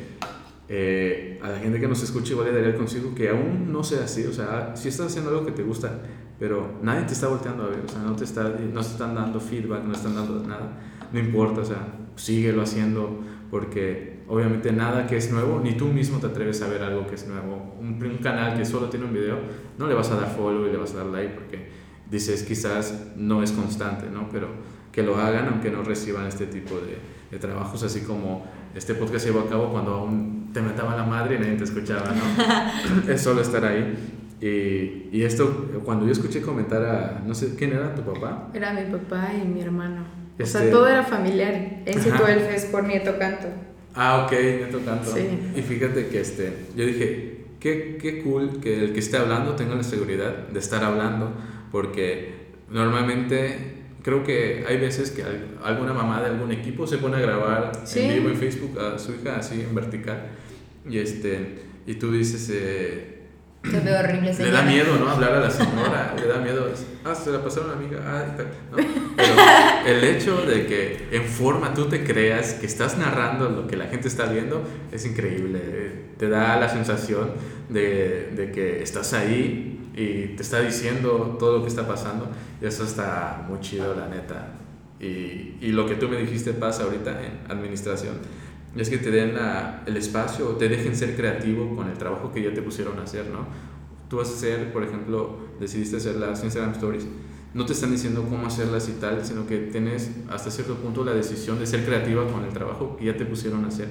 eh, 0.69 1.39
a 1.41 1.50
la 1.50 1.60
gente 1.60 1.79
que 1.79 1.88
nos 1.88 2.03
escucha 2.03 2.34
igual 2.34 2.48
le 2.48 2.53
daría 2.53 2.69
el 2.72 2.75
consejo 2.75 3.15
que 3.15 3.29
aún 3.29 3.72
no 3.72 3.84
sea 3.84 4.03
así, 4.03 4.25
o 4.25 4.34
sea, 4.34 4.75
si 4.75 4.89
estás 4.89 5.07
haciendo 5.07 5.29
algo 5.29 5.46
que 5.46 5.53
te 5.53 5.63
gusta, 5.63 6.01
pero 6.39 6.79
nadie 6.81 7.05
te 7.05 7.13
está 7.13 7.29
volteando 7.29 7.63
a 7.63 7.67
ver, 7.67 7.79
o 7.86 7.89
sea, 7.89 8.01
no 8.01 8.15
te, 8.17 8.25
está, 8.25 8.43
no 8.43 8.81
te 8.81 8.88
están 8.88 9.15
dando 9.15 9.39
feedback, 9.39 9.86
no 9.86 9.93
están 9.93 10.15
dando 10.15 10.46
nada, 10.46 10.77
no 11.13 11.19
importa, 11.19 11.62
o 11.62 11.65
sea, 11.65 11.88
síguelo 12.17 12.62
haciendo, 12.62 13.22
porque 13.50 14.20
obviamente 14.27 14.72
nada 14.72 15.08
que 15.08 15.18
es 15.18 15.32
nuevo, 15.32 15.60
ni 15.63 15.74
tú 15.74 15.86
mismo 15.88 16.20
te 16.20 16.27
atreves 16.27 16.62
a 16.62 16.68
ver 16.68 16.84
algo 16.84 17.08
que 17.08 17.16
es 17.16 17.27
nuevo. 17.27 17.75
Un, 17.80 18.01
un 18.04 18.18
canal 18.18 18.58
que 18.58 18.66
solo 18.66 18.89
tiene 18.89 19.06
un 19.06 19.13
video, 19.13 19.38
no 19.77 19.88
le 19.88 19.94
vas 19.94 20.12
a 20.12 20.16
dar 20.16 20.30
follow 20.30 20.68
y 20.68 20.72
le 20.72 20.77
vas 20.77 20.94
a 20.94 20.98
dar 20.98 21.06
like 21.08 21.34
porque 21.34 21.70
dices 22.10 22.44
quizás 22.44 23.13
no 23.16 23.44
es 23.44 23.51
constante, 23.51 24.08
¿no? 24.12 24.30
Pero 24.30 24.50
que 24.92 25.04
lo 25.04 25.18
hagan 25.18 25.48
aunque 25.48 25.72
no 25.72 25.84
reciban 25.84 26.27
este 26.27 26.48
tipo 26.48 26.75
de, 26.75 26.98
de 27.32 27.39
trabajos, 27.39 27.84
así 27.84 28.01
como 28.01 28.46
este 28.75 28.96
podcast 28.96 29.25
se 29.25 29.32
llevó 29.32 29.46
a 29.46 29.50
cabo 29.50 29.72
cuando 29.72 29.94
aún 29.94 30.50
te 30.54 30.62
mataba 30.62 30.96
la 30.96 31.04
madre 31.04 31.36
y 31.36 31.39
nadie 31.39 31.56
te 31.56 31.63
escuchaba, 31.63 32.13
¿no? 32.13 33.12
es 33.12 33.22
solo 33.22 33.42
estar 33.42 33.63
ahí. 33.66 33.96
Y, 34.39 35.10
y 35.18 35.24
esto, 35.24 35.70
cuando 35.84 36.06
yo 36.06 36.12
escuché 36.12 36.42
comentar 36.42 36.84
a, 36.84 37.24
no 37.25 37.34
sé, 37.34 37.56
¿quién 37.56 37.74
era 37.74 37.96
tu 37.96 38.04
papá? 38.04 38.50
Era 38.54 38.74
mi 38.74 38.92
papá 38.92 39.32
y 39.34 39.48
mi 39.48 39.62
hermano. 39.62 40.26
O 40.39 40.46
sea, 40.46 40.62
Este- 40.62 40.72
todo 40.72 40.88
era 40.88 41.03
familiar. 41.03 41.53
En 41.86 42.00
Ajá. 42.00 42.03
Situel 42.03 42.39
es 42.53 42.65
por 42.65 42.84
nieto 42.84 43.17
canto. 43.17 43.48
Ah, 43.96 44.24
ok, 44.25 44.32
neto 44.32 44.79
canto. 44.86 45.12
Sí. 45.13 45.27
Y 45.56 45.62
fíjate 45.63 46.08
que 46.08 46.22
este, 46.22 46.53
yo 46.75 46.86
dije, 46.86 47.46
qué, 47.60 47.98
qué 48.00 48.22
cool 48.22 48.60
que 48.62 48.84
el 48.84 48.94
que 48.94 49.00
esté 49.00 49.17
hablando 49.17 49.56
tenga 49.56 49.74
la 49.75 49.84
seguridad 49.84 50.48
de 50.50 50.60
estar 50.60 50.84
hablando, 50.84 51.34
porque 51.72 52.36
normalmente 52.70 53.74
creo 54.03 54.24
que 54.24 54.63
hay 54.67 54.77
veces 54.77 55.10
que 55.12 55.24
al- 55.24 55.58
alguna 55.63 55.94
mamá 55.94 56.22
de 56.22 56.27
algún 56.27 56.51
equipo 56.51 56.86
se 56.88 56.98
pone 57.00 57.17
a 57.17 57.20
grabar 57.20 57.72
Sí. 57.86 58.01
en 58.01 58.13
vivo 58.13 58.29
en 58.29 58.36
Facebook 58.38 58.79
a 58.79 59.00
su 59.00 59.13
hija 59.15 59.38
así 59.38 59.62
en 59.62 59.74
vertical, 59.74 60.27
y, 60.88 61.00
este, 61.00 61.60
y 61.88 61.96
tú 61.96 62.12
dices, 62.12 62.50
eh, 62.53 63.13
se 63.70 63.79
ve 63.82 63.98
horrible, 63.98 64.34
le 64.34 64.51
da 64.51 64.62
miedo, 64.62 64.96
¿no? 64.98 65.10
Hablar 65.10 65.34
a 65.34 65.39
la 65.41 65.50
señora, 65.51 66.13
le 66.17 66.25
da 66.27 66.38
miedo. 66.39 66.70
Ah, 67.03 67.13
se 67.15 67.32
la 67.32 67.44
pasaron 67.44 67.72
a 67.72 67.74
una 67.74 67.82
amiga. 67.86 68.00
Ah, 68.06 68.25
y 68.34 68.38
tal, 68.38 68.48
¿no? 68.72 68.77
Pero 68.77 69.34
el 69.88 70.03
hecho 70.03 70.41
de 70.46 70.65
que 70.65 71.08
en 71.12 71.24
forma 71.24 71.74
tú 71.74 71.86
te 71.86 72.03
creas 72.03 72.53
que 72.56 72.65
estás 72.65 72.98
narrando 72.98 73.50
lo 73.50 73.67
que 73.67 73.75
la 73.77 73.86
gente 73.88 74.08
está 74.08 74.25
viendo 74.25 74.63
es 74.91 75.06
increíble. 75.06 76.08
Te 76.17 76.29
da 76.29 76.60
la 76.60 76.70
sensación 76.70 77.32
de, 77.70 78.32
de 78.36 78.51
que 78.51 78.82
estás 78.84 79.13
ahí 79.13 79.89
y 79.96 80.36
te 80.36 80.44
está 80.44 80.62
diciendo 80.62 81.38
todo 81.39 81.58
lo 81.58 81.63
que 81.63 81.70
está 81.70 81.88
pasando. 81.88 82.29
Y 82.62 82.65
eso 82.65 82.84
está 82.84 83.46
muy 83.48 83.60
chido, 83.62 83.96
la 83.96 84.08
neta. 84.08 84.53
Y, 85.00 85.56
y 85.62 85.72
lo 85.74 85.86
que 85.88 85.96
tú 85.96 86.10
me 86.10 86.17
dijiste 86.17 86.53
pasa 86.53 86.84
ahorita 86.84 87.20
en 87.24 87.51
administración 87.51 88.15
es 88.75 88.89
que 88.89 88.98
te 88.98 89.12
den 89.12 89.34
la- 89.36 89.84
el 89.88 89.98
espacio 89.98 90.48
te 90.50 90.70
dejen 90.70 90.96
ser 90.96 91.15
creativo 91.15 91.75
con 91.75 91.88
el 91.89 91.98
trabajo 91.98 92.32
que 92.32 92.41
ya 92.44 92.53
te 92.53 92.62
pusieron 92.62 93.00
a 93.00 93.03
hacer, 93.03 93.25
¿no? 93.27 93.48
Tú 94.10 94.17
vas 94.17 94.29
a 94.29 94.34
hacer, 94.34 94.72
por 94.72 94.84
ejemplo, 94.84 95.38
decidiste 95.60 95.98
hacer 95.98 96.15
las 96.15 96.44
Instagram 96.44 96.74
Stories, 96.74 97.06
no 97.58 97.66
te 97.66 97.74
están 97.74 97.92
diciendo 97.92 98.24
cómo 98.30 98.46
hacerlas 98.46 98.88
y 98.88 98.94
tal, 98.94 99.26
sino 99.26 99.48
que 99.48 99.58
tienes 99.58 100.12
hasta 100.30 100.52
cierto 100.52 100.76
punto 100.76 101.04
la 101.04 101.14
decisión 101.14 101.58
de 101.58 101.66
ser 101.66 101.84
creativa 101.84 102.26
con 102.32 102.44
el 102.46 102.54
trabajo 102.54 102.96
que 102.96 103.06
ya 103.06 103.18
te 103.18 103.26
pusieron 103.26 103.66
a 103.66 103.70
hacer. 103.70 103.90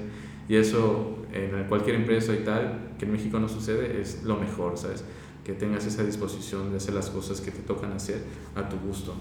Y 0.49 0.55
eso 0.55 1.19
en 1.33 1.65
cualquier 1.65 1.97
empresa 1.97 2.33
y 2.33 2.45
tal, 2.45 2.93
que 2.97 3.05
en 3.05 3.13
México 3.13 3.41
no 3.41 3.49
sucede, 3.49 4.01
es 4.01 4.23
lo 4.23 4.37
mejor, 4.37 4.79
¿sabes? 4.79 5.03
que 5.47 5.53
tengas 5.53 5.87
esa 5.87 6.03
disposición 6.03 6.73
de 6.73 6.79
hacer 6.79 6.93
las 6.93 7.09
cosas 7.09 7.41
que 7.41 7.53
te 7.53 7.61
tocan 7.61 7.93
hacer 7.93 8.21
a 8.57 8.69
tu 8.69 8.77
gusto. 8.79 9.15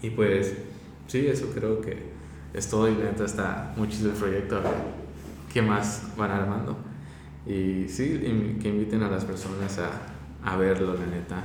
Y 0.00 0.10
pues, 0.10 0.54
sí, 1.08 1.26
eso 1.26 1.50
creo 1.52 1.80
que 1.80 1.96
es 2.54 2.68
todo 2.68 2.88
y 2.88 2.94
neta 2.94 3.24
está 3.24 3.74
muy 3.76 3.88
chido 3.88 4.10
el 4.10 4.16
proyecto, 4.16 4.56
a 4.56 4.60
ver 4.60 4.74
qué 5.52 5.62
más 5.62 6.12
van 6.16 6.30
armando. 6.30 6.76
Y 7.44 7.88
sí, 7.88 8.20
que 8.62 8.68
inviten 8.68 9.02
a 9.02 9.08
las 9.08 9.24
personas 9.24 9.78
a, 9.78 9.90
a 10.44 10.56
verlo, 10.56 10.94
la 10.94 11.06
neta. 11.06 11.42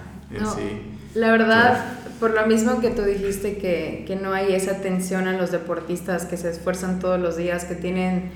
sí. 0.56 1.01
La 1.14 1.32
verdad, 1.32 1.84
por 2.20 2.32
lo 2.32 2.46
mismo 2.46 2.80
que 2.80 2.90
tú 2.90 3.02
dijiste 3.02 3.58
que, 3.58 4.06
que 4.08 4.16
no 4.16 4.32
hay 4.32 4.54
esa 4.54 4.72
atención 4.72 5.28
a 5.28 5.34
los 5.34 5.52
deportistas 5.52 6.26
que 6.26 6.38
se 6.38 6.50
esfuerzan 6.50 7.00
todos 7.00 7.20
los 7.20 7.36
días, 7.36 7.66
que 7.66 7.76
tienen 7.76 8.32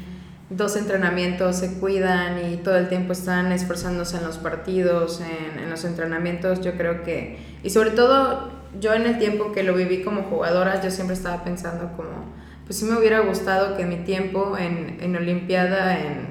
dos 0.50 0.76
entrenamientos, 0.76 1.56
se 1.56 1.80
cuidan 1.80 2.52
y 2.52 2.58
todo 2.58 2.78
el 2.78 2.90
tiempo 2.90 3.14
están 3.14 3.52
esforzándose 3.52 4.18
en 4.18 4.26
los 4.26 4.38
partidos, 4.38 5.22
en, 5.22 5.64
en, 5.64 5.70
los 5.70 5.86
entrenamientos, 5.86 6.62
yo 6.62 6.76
creo 6.76 7.04
que, 7.04 7.38
y 7.64 7.70
sobre 7.70 7.92
todo 7.92 8.52
yo 8.80 8.94
en 8.94 9.04
el 9.04 9.18
tiempo 9.18 9.52
que 9.54 9.64
lo 9.64 9.74
viví 9.74 10.04
como 10.04 10.24
jugadora, 10.24 10.82
yo 10.84 10.92
siempre 10.92 11.16
estaba 11.16 11.44
pensando 11.44 11.92
como, 11.96 12.26
pues 12.66 12.78
sí 12.78 12.86
me 12.86 12.98
hubiera 12.98 13.22
gustado 13.22 13.78
que 13.78 13.86
mi 13.86 13.98
tiempo 13.98 14.56
en, 14.58 14.98
en 15.00 15.16
Olimpiada, 15.16 15.98
en, 15.98 16.28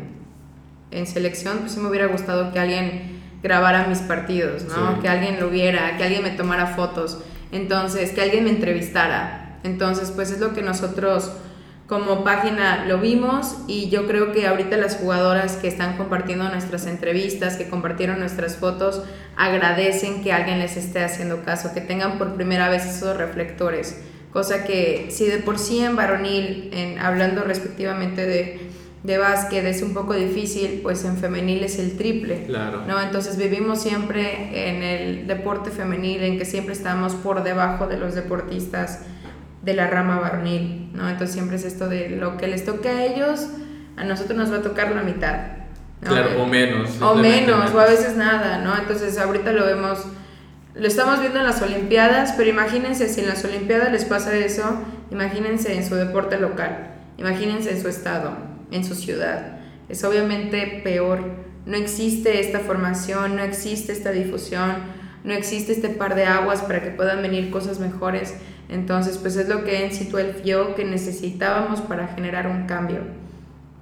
en 0.91 1.07
selección, 1.07 1.59
pues 1.61 1.73
sí 1.73 1.81
me 1.81 1.89
hubiera 1.89 2.07
gustado 2.07 2.53
que 2.53 2.61
alguien 2.61 3.14
grabara 3.45 3.87
mis 3.87 3.99
partidos, 3.99 4.65
¿no? 4.65 5.01
Que 5.03 5.09
alguien 5.09 5.39
lo 5.39 5.51
viera, 5.51 5.99
que 5.99 6.05
alguien 6.05 6.23
me 6.23 6.31
tomara 6.31 6.69
fotos, 6.69 7.19
entonces, 7.53 8.11
que 8.11 8.23
alguien 8.23 8.45
me 8.45 8.51
entrevistara. 8.51 9.59
Entonces, 9.63 10.11
pues 10.11 10.31
es 10.31 10.41
lo 10.41 10.55
que 10.55 10.63
nosotros 10.63 11.31
como 11.87 12.25
página 12.25 12.87
lo 12.87 12.99
vimos 12.99 13.57
y 13.67 13.91
yo 13.91 14.07
creo 14.07 14.33
que 14.33 14.47
ahorita 14.47 14.79
las 14.79 14.97
jugadoras 14.97 15.57
que 15.57 15.69
están 15.69 15.99
compartiendo 15.99 16.49
nuestras 16.49 16.87
entrevistas, 16.87 17.57
que 17.57 17.69
compartieron 17.69 18.19
nuestras 18.19 18.57
fotos, 18.57 19.03
agradecen 19.37 20.23
que 20.23 20.33
alguien 20.33 20.59
les 20.59 20.79
esté 20.79 21.05
haciendo 21.05 21.45
caso, 21.45 21.75
que 21.75 21.83
tengan 21.83 22.17
por 22.17 22.35
primera 22.37 22.71
vez 22.71 22.87
esos 22.87 23.15
reflectores, 23.19 24.01
cosa 24.33 24.65
que 24.65 25.09
si 25.11 25.27
de 25.27 25.37
por 25.39 25.59
sí 25.59 25.81
en 25.81 25.97
varonil, 25.97 26.71
en, 26.73 26.99
hablando 26.99 27.45
respectivamente 27.45 28.25
de, 28.25 28.71
de 29.05 29.19
básquet 29.19 29.65
es 29.67 29.83
un 29.83 29.93
poco 29.93 30.15
difícil, 30.15 30.81
pues 30.83 31.05
en 31.05 31.19
femenil 31.19 31.63
es 31.63 31.79
el 31.79 31.97
triple. 31.97 32.45
Claro. 32.47 32.85
¿no? 32.87 33.01
Entonces 33.01 33.37
vivimos 33.37 33.83
siempre 33.83 34.71
en 34.71 34.83
el 34.83 35.27
deporte 35.27 35.71
femenil, 35.71 36.23
en 36.23 36.39
que 36.39 36.47
siempre 36.47 36.73
estamos 36.73 37.13
por 37.13 37.45
debajo 37.45 37.87
de 37.87 37.99
los 37.99 38.15
deportistas 38.15 39.01
de 39.63 39.75
la 39.75 39.89
rama 39.89 40.19
varonil, 40.19 40.91
¿no? 40.95 41.09
Entonces 41.09 41.35
siempre 41.35 41.57
es 41.57 41.65
esto 41.65 41.89
de 41.89 42.11
lo 42.11 42.37
que 42.37 42.47
les 42.47 42.65
toque 42.65 42.89
a 42.89 43.05
ellos, 43.05 43.49
a 43.97 44.05
nosotros 44.05 44.37
nos 44.37 44.53
va 44.53 44.57
a 44.57 44.63
tocar 44.63 44.95
la 44.95 45.03
mitad. 45.03 45.39
Claro, 46.03 46.43
o 46.43 46.47
menos. 46.47 47.01
O 47.01 47.15
menos, 47.15 47.73
o 47.73 47.81
a 47.81 47.87
veces 47.87 48.17
nada, 48.17 48.59
¿no? 48.59 48.77
Entonces 48.77 49.19
ahorita 49.19 49.53
lo 49.53 49.65
vemos, 49.65 50.05
lo 50.75 50.87
estamos 50.87 51.21
viendo 51.21 51.39
en 51.39 51.47
las 51.47 51.63
Olimpiadas, 51.63 52.35
pero 52.37 52.51
imagínense 52.51 53.09
si 53.09 53.21
en 53.21 53.29
las 53.29 53.45
Olimpiadas 53.45 53.93
les 53.93 54.05
pasa 54.05 54.35
eso, 54.35 54.83
imagínense 55.11 55.75
en 55.75 55.87
su 55.87 55.95
deporte 55.95 56.39
local, 56.39 56.91
imagínense 57.17 57.71
en 57.71 57.81
su 57.81 57.89
estado, 57.89 58.54
en 58.75 58.85
su 58.85 58.95
ciudad. 58.95 59.59
Es 59.89 60.05
obviamente 60.05 60.81
peor. 60.83 61.21
No 61.65 61.77
existe 61.77 62.41
esta 62.41 62.61
formación, 62.61 63.37
no 63.37 63.43
existe 63.43 63.93
esta 63.93 64.11
difusión, 64.11 64.77
no 65.23 65.33
existe 65.33 65.73
este 65.73 65.89
par 65.89 66.15
de 66.15 66.27
aguas 66.27 66.61
para 66.61 66.83
que 66.83 66.91
puedan 66.91 67.23
venir 67.23 67.51
cosas 67.51 67.79
mejores. 67.79 68.35
Entonces, 68.69 69.17
pues 69.17 69.37
es 69.37 69.49
lo 69.49 69.65
que 69.65 69.85
en 69.85 69.95
Situel 69.95 70.35
vio 70.45 70.75
que 70.75 70.85
necesitábamos 70.85 71.81
para 71.81 72.09
generar 72.09 72.49
un 72.49 72.67
cambio, 72.67 73.01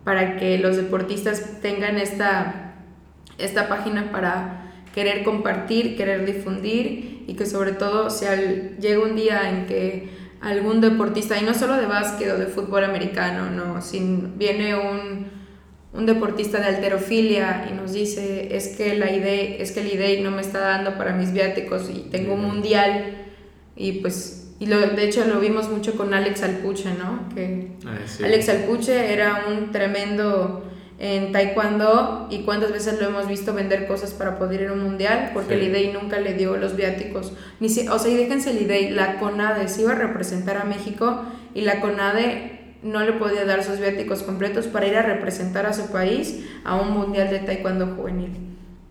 para 0.04 0.36
que 0.36 0.58
los 0.58 0.76
deportistas 0.76 1.60
tengan 1.60 1.96
esta, 1.96 2.74
esta 3.38 3.68
página 3.68 4.12
para 4.12 4.72
querer 4.94 5.24
compartir, 5.24 5.96
querer 5.96 6.26
difundir 6.26 7.24
y 7.26 7.34
que 7.34 7.46
sobre 7.46 7.72
todo 7.72 8.10
si 8.10 8.26
llega 8.78 9.02
un 9.02 9.16
día 9.16 9.48
en 9.48 9.66
que 9.66 10.21
algún 10.42 10.80
deportista, 10.80 11.38
y 11.40 11.44
no 11.44 11.54
solo 11.54 11.76
de 11.76 11.86
básquet 11.86 12.30
o 12.32 12.36
de 12.36 12.46
fútbol 12.46 12.84
americano, 12.84 13.48
no, 13.50 13.80
si 13.80 14.00
viene 14.36 14.74
un, 14.74 15.26
un 15.92 16.06
deportista 16.06 16.58
de 16.58 16.66
alterofilia 16.66 17.68
y 17.70 17.74
nos 17.74 17.92
dice 17.92 18.54
es 18.56 18.68
que 18.76 18.94
la 18.96 19.10
idea 19.12 19.56
es 19.58 19.72
que 19.72 19.80
el 19.80 19.92
IDEI 19.92 20.22
no 20.22 20.30
me 20.30 20.40
está 20.40 20.58
dando 20.60 20.96
para 20.96 21.12
mis 21.14 21.32
viáticos 21.32 21.90
y 21.90 22.08
tengo 22.10 22.34
un 22.34 22.42
mundial 22.42 23.16
y 23.76 23.92
pues 24.00 24.38
y 24.58 24.66
lo, 24.66 24.78
de 24.80 25.04
hecho 25.04 25.24
lo 25.26 25.40
vimos 25.40 25.68
mucho 25.68 25.96
con 25.96 26.14
Alex 26.14 26.42
Alpuche, 26.44 26.90
¿no? 26.94 27.28
Que 27.34 27.72
Ah, 27.84 27.98
sí. 28.06 28.22
Alex 28.24 28.48
Alpuche 28.48 29.12
era 29.12 29.44
un 29.48 29.72
tremendo 29.72 30.71
en 31.02 31.32
taekwondo 31.32 32.28
y 32.30 32.42
cuántas 32.42 32.70
veces 32.70 33.00
lo 33.00 33.08
hemos 33.08 33.26
visto 33.26 33.52
vender 33.52 33.88
cosas 33.88 34.12
para 34.12 34.38
poder 34.38 34.60
ir 34.62 34.68
a 34.68 34.72
un 34.72 34.84
mundial 34.84 35.32
porque 35.34 35.54
Sí. 35.58 35.60
el 35.60 35.66
IDEI 35.68 35.92
nunca 35.92 36.20
le 36.20 36.34
dio 36.34 36.56
los 36.56 36.76
viáticos. 36.76 37.32
Ni 37.58 37.68
si, 37.68 37.88
o 37.88 37.98
sea, 37.98 38.12
y 38.12 38.16
déjense 38.16 38.50
el 38.50 38.62
IDEI, 38.62 38.90
la 38.90 39.18
CONADE 39.18 39.66
se 39.66 39.82
iba 39.82 39.92
a 39.92 39.96
representar 39.96 40.58
a 40.58 40.64
México 40.64 41.22
y 41.54 41.62
la 41.62 41.80
CONADE 41.80 42.76
no 42.84 43.00
le 43.00 43.14
podía 43.14 43.44
dar 43.44 43.64
sus 43.64 43.80
viáticos 43.80 44.22
completos 44.22 44.68
para 44.68 44.86
ir 44.86 44.96
a 44.96 45.02
representar 45.02 45.66
a 45.66 45.72
su 45.72 45.90
país 45.90 46.46
a 46.62 46.76
un 46.76 46.92
mundial 46.92 47.30
de 47.30 47.40
taekwondo 47.40 47.96
juvenil. 47.96 48.30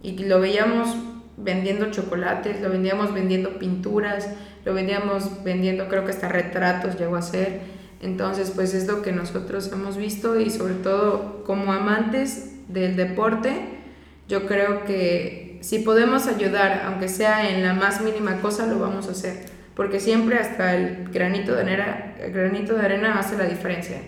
Y 0.04 0.18
lo 0.26 0.42
veíamos 0.42 0.94
vendiendo 1.38 1.92
chocolates, 1.92 2.60
lo 2.60 2.70
vendíamos 2.70 3.14
vendiendo 3.14 3.58
pinturas, 3.58 4.28
lo 4.66 4.74
vendíamos 4.74 5.46
vendiendo 5.46 5.88
creo 5.88 6.04
que 6.04 6.12
hasta 6.12 6.28
retratos 6.28 7.00
llegó 7.00 7.16
a 7.16 7.22
ser. 7.22 7.62
Entonces, 8.02 8.52
pues 8.56 8.74
es 8.74 8.88
lo 8.88 9.04
que 9.04 9.12
nosotros 9.12 9.72
hemos 9.72 9.96
visto 9.96 10.40
y 10.40 10.50
sobre 10.50 10.74
todo 10.74 11.44
como 11.46 11.72
amantes 11.72 12.52
del 12.68 12.96
deporte, 12.96 13.80
yo 14.28 14.48
creo 14.48 14.86
que 14.86 15.60
si 15.62 15.80
podemos 15.80 16.28
ayudar, 16.28 16.84
aunque 16.86 17.08
sea 17.08 17.50
en 17.50 17.64
la 17.64 17.74
más 17.74 18.02
mínima 18.02 18.42
cosa, 18.42 18.66
lo 18.66 18.80
vamos 18.80 19.08
a 19.08 19.12
hacer. 19.12 19.46
Porque 19.76 20.00
siempre 20.00 20.38
hasta 20.38 20.76
el 20.76 21.10
granito 21.10 21.54
de 21.54 21.62
arena, 21.62 22.16
el 22.20 22.32
granito 22.34 22.76
de 22.76 22.82
arena 22.82 23.20
hace 23.20 23.38
la 23.38 23.46
diferencia. 23.46 24.02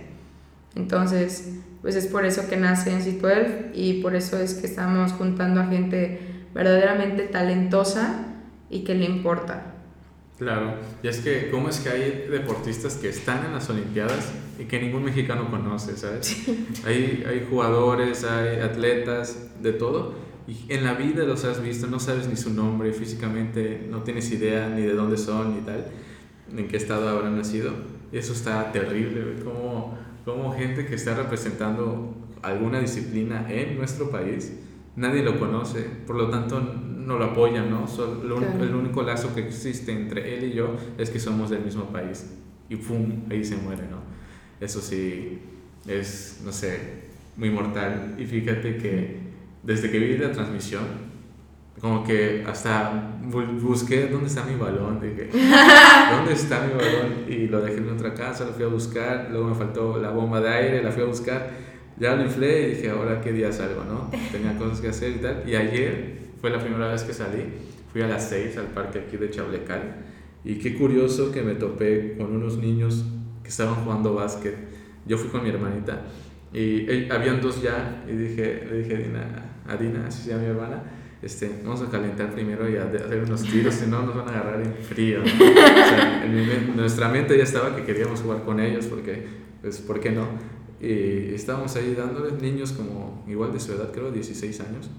Entonces, 0.76 1.54
pues 1.82 1.96
es 1.96 2.08
por 2.08 2.26
eso 2.26 2.48
que 2.50 2.58
nace 2.58 2.92
en 2.92 3.02
C12 3.02 3.72
y 3.74 4.02
por 4.02 4.16
eso 4.16 4.40
es 4.40 4.56
que 4.56 4.66
estamos 4.66 5.12
juntando 5.14 5.62
a 5.62 5.68
gente 5.68 6.20
verdaderamente 6.54 7.24
talentosa 7.24 8.26
y 8.70 8.84
que 8.84 8.96
le 8.96 9.06
importa. 9.06 9.73
Claro, 10.44 10.76
y 11.02 11.08
es 11.08 11.20
que, 11.20 11.50
¿cómo 11.50 11.70
es 11.70 11.80
que 11.80 11.90
hay 11.90 12.28
deportistas 12.30 12.96
que 12.96 13.08
están 13.08 13.46
en 13.46 13.54
las 13.54 13.70
Olimpiadas 13.70 14.34
y 14.60 14.66
que 14.66 14.78
ningún 14.82 15.06
mexicano 15.06 15.50
conoce, 15.50 15.96
¿sabes? 15.96 16.46
Hay, 16.86 17.24
hay 17.26 17.48
jugadores, 17.50 18.26
hay 18.26 18.60
atletas, 18.60 19.38
de 19.62 19.72
todo, 19.72 20.16
y 20.46 20.74
en 20.74 20.84
la 20.84 20.94
vida 20.96 21.24
los 21.24 21.46
has 21.46 21.64
visto, 21.64 21.88
no 21.88 22.00
sabes 22.00 22.28
ni 22.28 22.36
su 22.36 22.54
nombre, 22.54 22.92
físicamente 22.92 23.88
no 23.90 24.04
tienes 24.04 24.30
idea 24.32 24.68
ni 24.68 24.82
de 24.82 24.94
dónde 24.94 25.18
son 25.18 25.56
ni 25.56 25.62
tal, 25.62 25.86
en 26.56 26.68
qué 26.68 26.76
estado 26.76 27.08
habrán 27.08 27.38
nacido. 27.38 27.72
Y 28.12 28.18
eso 28.18 28.34
está 28.34 28.72
terrible, 28.74 29.42
como, 29.44 29.98
como 30.26 30.54
gente 30.54 30.86
que 30.86 30.96
está 30.96 31.16
representando 31.16 32.14
alguna 32.42 32.82
disciplina 32.82 33.48
en 33.50 33.78
nuestro 33.78 34.12
país, 34.12 34.52
nadie 34.96 35.24
lo 35.24 35.40
conoce, 35.40 35.82
por 36.06 36.16
lo 36.16 36.30
tanto 36.30 36.60
no 36.62 37.18
lo 37.18 37.26
apoyan, 37.26 37.70
¿no? 37.70 37.88
Sol- 37.88 38.22
lo 38.28 38.38
Claro. 38.38 38.64
el 38.64 38.76
único 38.76 39.04
lazo 39.04 39.34
que 39.36 39.42
existe 39.42 39.92
entre 39.92 40.38
él 40.38 40.46
y 40.46 40.54
yo 40.54 40.76
es 40.98 41.10
que 41.10 41.20
somos 41.20 41.50
del 41.50 41.62
mismo 41.64 41.86
país. 41.86 42.32
Y 42.70 42.76
¡pum! 42.78 43.24
Ahí 43.30 43.44
se 43.44 43.58
muere, 43.58 43.84
¿no? 43.90 43.98
Eso 44.66 44.80
sí 44.80 45.40
es, 45.88 46.42
no 46.46 46.52
sé, 46.52 46.80
muy 47.36 47.50
mortal. 47.50 48.16
Y 48.18 48.26
fíjate 48.26 48.78
que 48.78 49.18
desde 49.64 49.92
que 49.92 50.00
vi 50.00 50.18
la 50.18 50.32
transmisión, 50.32 50.84
como 51.82 52.04
que 52.04 52.44
hasta 52.48 53.18
bu- 53.30 53.60
busqué 53.60 54.08
dónde 54.08 54.28
está 54.28 54.46
mi 54.46 54.56
balón, 54.56 55.02
dije, 55.02 55.30
¿dónde 56.12 56.32
está 56.34 56.62
mi 56.66 56.74
balón? 56.74 57.26
Y 57.28 57.48
lo 57.48 57.60
dejé 57.62 57.78
en 57.80 57.90
otra 57.90 58.14
casa, 58.14 58.46
lo 58.46 58.54
fui 58.54 58.64
a 58.64 58.68
buscar, 58.68 59.28
luego 59.32 59.48
me 59.50 59.56
faltó 59.56 59.98
la 59.98 60.12
bomba 60.12 60.40
de 60.40 60.50
aire, 60.50 60.84
la 60.84 60.92
fui 60.92 61.04
a 61.04 61.08
buscar, 61.08 61.50
ya 62.00 62.16
lo 62.16 62.24
inflé 62.24 62.68
y 62.68 62.76
dije, 62.76 62.90
ahora 62.90 63.22
qué 63.22 63.32
día 63.32 63.52
salgo, 63.52 63.84
¿no? 63.84 64.10
Tenía 64.32 64.58
cosas 64.60 64.82
que 64.82 64.90
hacer 64.90 65.12
y 65.12 65.20
tal. 65.20 65.44
Y 65.48 65.56
ayer 65.56 66.18
fue 66.42 66.50
la 66.50 66.60
primera 66.60 66.92
vez 66.92 67.04
que 67.04 67.14
salí, 67.14 67.44
fui 67.92 68.02
a 68.02 68.08
las 68.08 68.30
6 68.30 68.58
al 68.58 68.68
parque 68.68 69.00
aquí 69.00 69.18
de 69.18 69.30
Chablecal 69.30 69.96
y 70.44 70.56
qué 70.56 70.76
curioso 70.76 71.32
que 71.32 71.42
me 71.42 71.56
topé 71.56 72.16
con 72.18 72.36
unos 72.36 72.58
niños 72.58 73.06
que 73.42 73.50
estaban 73.50 73.76
jugando 73.76 74.14
básquet. 74.14 74.56
Yo 75.06 75.18
fui 75.18 75.30
con 75.30 75.44
mi 75.44 75.50
hermanita 75.50 76.02
y 76.52 76.86
eh, 76.90 77.10
habían 77.12 77.42
dos 77.42 77.62
ya 77.62 78.04
y 78.08 78.14
dije, 78.14 78.68
le 78.70 78.80
dije 78.80 78.96
a 78.96 79.00
Dina, 79.00 79.46
a 79.68 79.78
Dina, 79.78 80.08
así 80.08 80.24
se 80.24 80.30
llama 80.30 80.44
mi 80.44 80.50
hermana, 80.50 80.84
este, 81.22 81.50
vamos 81.64 81.82
a 81.82 81.90
calentar 81.90 82.32
primero 82.32 82.70
y 82.70 82.76
a 82.76 82.84
hacer 82.84 83.24
unos 83.26 83.44
tiros, 83.44 83.74
si 83.74 83.88
no 83.88 84.02
nos 84.04 84.16
van 84.16 84.28
a 84.28 84.32
agarrar 84.32 84.62
en 84.62 84.74
frío. 84.74 85.20
¿no? 85.20 85.26
O 85.26 85.90
sea, 85.90 86.26
en 86.26 86.36
mi 86.36 86.76
nuestra 86.76 87.08
mente 87.08 87.38
ya 87.38 87.44
estaba 87.44 87.76
que 87.76 87.84
queríamos 87.84 88.22
jugar 88.22 88.44
con 88.44 88.60
ellos 88.60 88.86
porque, 88.88 89.26
pues, 89.62 89.80
¿por 89.80 90.02
qué 90.02 90.12
no? 90.12 90.28
Y 90.84 91.34
estábamos 91.34 91.74
ahí 91.78 91.96
dándoles 91.96 92.42
niños 92.42 92.74
como 92.74 93.24
igual 93.26 93.54
de 93.54 93.60
su 93.62 93.72
edad, 93.72 93.90
creo, 93.94 94.12
16 94.12 94.60
años. 94.60 94.90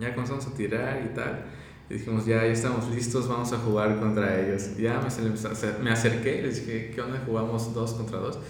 Ya 0.00 0.12
comenzamos 0.14 0.44
a 0.48 0.54
tirar 0.54 1.00
y 1.08 1.14
tal. 1.14 1.44
Y 1.88 1.94
dijimos, 1.94 2.26
ya, 2.26 2.38
ya 2.38 2.52
estamos 2.52 2.90
listos, 2.90 3.28
vamos 3.28 3.52
a 3.52 3.58
jugar 3.58 4.00
contra 4.00 4.40
ellos. 4.40 4.76
Ya 4.76 5.00
me, 5.00 5.84
me 5.84 5.90
acerqué 5.92 6.38
y 6.38 6.42
les 6.42 6.66
dije, 6.66 6.90
¿qué 6.92 7.00
onda? 7.00 7.22
Jugamos 7.24 7.72
dos 7.72 7.92
contra 7.92 8.18
dos. 8.18 8.40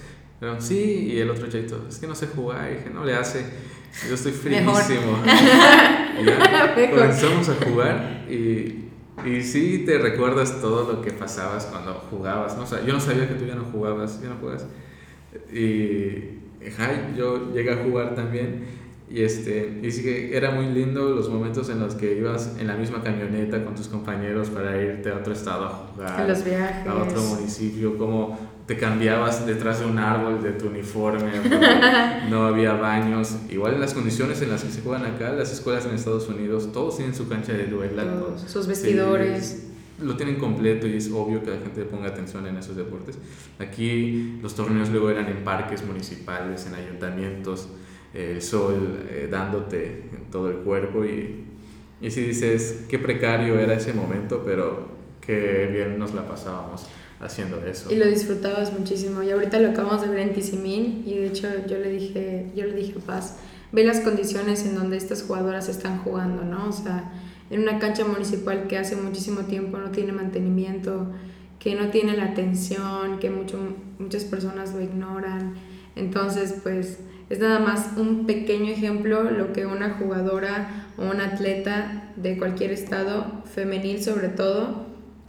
Pero 0.41 0.59
sí, 0.63 1.11
y 1.13 1.19
el 1.19 1.29
otro 1.29 1.47
chavito, 1.47 1.85
es 1.87 1.99
que 1.99 2.07
no 2.07 2.15
sé 2.15 2.29
jugar. 2.29 2.71
Y 2.73 2.77
dije, 2.77 2.89
no 2.89 3.05
le 3.05 3.15
hace, 3.15 3.45
yo 4.09 4.15
estoy 4.15 4.33
Mejor. 4.51 4.83
comenzamos 6.91 7.51
a 7.51 7.55
jugar 7.67 8.27
y, 8.31 8.89
y 9.27 9.43
sí 9.43 9.83
te 9.85 9.99
recuerdas 9.99 10.59
todo 10.63 10.91
lo 10.91 11.03
que 11.03 11.11
pasabas 11.11 11.67
cuando 11.67 11.93
jugabas. 12.09 12.57
¿no? 12.57 12.63
O 12.63 12.67
sea, 12.67 12.83
yo 12.83 12.95
no 12.95 13.01
sabía 13.01 13.29
que 13.29 13.35
tú 13.35 13.45
ya 13.45 13.57
no 13.57 13.65
jugabas, 13.65 14.23
ya 14.23 14.31
no 14.31 14.37
juegas. 14.37 14.65
Y 15.53 16.41
ajá, 16.67 17.15
yo 17.17 17.53
llegué 17.53 17.73
a 17.73 17.85
jugar 17.85 18.15
también. 18.15 18.81
Y, 19.11 19.23
este, 19.23 19.81
y 19.83 19.91
sí 19.91 20.05
que 20.05 20.37
era 20.37 20.53
muy 20.53 20.67
lindo 20.67 21.11
los 21.11 21.29
momentos 21.29 21.69
en 21.69 21.81
los 21.81 21.97
que 21.97 22.17
ibas 22.17 22.57
en 22.61 22.69
la 22.69 22.77
misma 22.77 23.03
camioneta 23.03 23.65
con 23.65 23.75
tus 23.75 23.89
compañeros 23.89 24.51
para 24.51 24.81
irte 24.81 25.11
a 25.11 25.17
otro 25.17 25.33
estado 25.33 25.65
a 25.65 25.69
jugar 25.69 26.29
los 26.29 26.45
viajes. 26.45 26.87
a 26.87 26.95
otro 26.95 27.21
municipio, 27.21 27.99
como 27.99 28.39
te 28.67 28.77
cambiabas 28.77 29.45
detrás 29.47 29.81
de 29.81 29.87
un 29.87 29.99
árbol 29.99 30.41
de 30.41 30.53
tu 30.53 30.69
uniforme, 30.69 31.33
no 32.31 32.47
había 32.47 32.75
baños. 32.75 33.35
Igual 33.49 33.75
en 33.75 33.81
las 33.81 33.95
condiciones 33.95 34.41
en 34.43 34.51
las 34.51 34.63
que 34.63 34.71
se 34.71 34.81
juegan 34.81 35.05
acá, 35.05 35.33
las 35.33 35.53
escuelas 35.53 35.87
en 35.87 35.95
Estados 35.97 36.29
Unidos, 36.29 36.71
todos 36.73 36.97
tienen 36.97 37.13
su 37.13 37.29
cancha 37.29 37.53
de 37.53 37.67
duela. 37.67 38.05
Todos, 38.05 38.43
sus 38.43 38.63
sí, 38.67 38.69
vestidores. 38.69 39.70
Lo 40.03 40.17
tienen 40.17 40.37
completo 40.37 40.87
y 40.87 40.97
es 40.97 41.11
obvio 41.11 41.43
que 41.43 41.51
la 41.51 41.59
gente 41.59 41.85
ponga 41.85 42.09
atención 42.09 42.47
en 42.47 42.57
esos 42.57 42.77
deportes. 42.77 43.19
Aquí 43.59 44.39
los 44.43 44.55
torneos 44.55 44.91
luego 44.91 45.11
eran 45.11 45.27
en 45.29 45.45
parques 45.45 45.85
municipales, 45.85 46.67
en 46.67 46.75
ayuntamientos, 46.75 47.69
eh, 48.15 48.39
sol 48.41 49.07
eh, 49.09 49.29
dándote 49.31 50.05
en 50.13 50.31
todo 50.31 50.51
el 50.51 50.57
cuerpo 50.59 51.05
y, 51.05 51.45
y 52.01 52.11
si 52.11 52.23
dices 52.23 52.87
qué 52.89 52.99
precario 52.99 53.59
era 53.59 53.75
ese 53.75 53.93
momento, 53.93 54.43
pero 54.45 54.89
qué 55.21 55.69
bien 55.73 55.99
nos 55.99 56.15
la 56.15 56.27
pasábamos 56.27 56.87
haciendo 57.21 57.65
eso. 57.65 57.93
Y 57.93 57.97
lo 57.97 58.07
disfrutabas 58.07 58.73
muchísimo. 58.77 59.23
Y 59.23 59.31
ahorita 59.31 59.61
lo 59.61 59.71
acabamos 59.71 60.03
de 60.03 60.09
ver 60.09 60.21
en 60.21 60.33
Tizimín 60.33 61.03
y 61.07 61.15
de 61.15 61.27
hecho 61.27 61.49
yo 61.69 61.79
le 61.79 61.91
dije, 61.91 62.51
yo 62.57 62.67
le 62.67 62.75
dije 62.75 62.95
Paz, 63.05 63.37
ve 63.73 63.85
las 63.85 64.01
condiciones 64.01 64.65
en 64.65 64.75
donde 64.75 64.97
estas 64.97 65.23
jugadoras 65.23 65.69
están 65.69 65.99
jugando, 65.99 66.43
¿no? 66.43 66.69
O 66.69 66.73
sea, 66.73 67.13
en 67.51 67.63
una 67.63 67.79
cancha 67.79 68.05
municipal 68.05 68.67
que 68.69 68.79
hace 68.79 68.97
muchísimo 68.97 69.41
tiempo 69.43 69.79
no 69.79 69.91
tiene 69.91 70.13
mantenimiento, 70.13 71.09
que 71.59 71.75
no 71.75 71.91
tiene 71.91 72.17
la 72.17 72.27
atención, 72.27 73.19
que 73.19 73.29
mucho, 73.29 73.59
muchas 73.99 74.25
personas 74.25 74.73
lo 74.73 74.81
ignoran. 74.81 75.55
Entonces, 75.97 76.55
pues 76.63 77.01
es 77.29 77.39
nada 77.39 77.59
más 77.59 77.91
un 77.97 78.27
pequeño 78.27 78.73
ejemplo 78.73 79.31
lo 79.31 79.53
que 79.53 79.67
una 79.67 79.91
jugadora 79.91 80.87
o 80.97 81.05
un 81.05 81.21
atleta 81.21 82.13
de 82.17 82.39
cualquier 82.39 82.71
estado, 82.71 83.43
femenil 83.45 84.03
sobre 84.03 84.29
todo, 84.29 84.87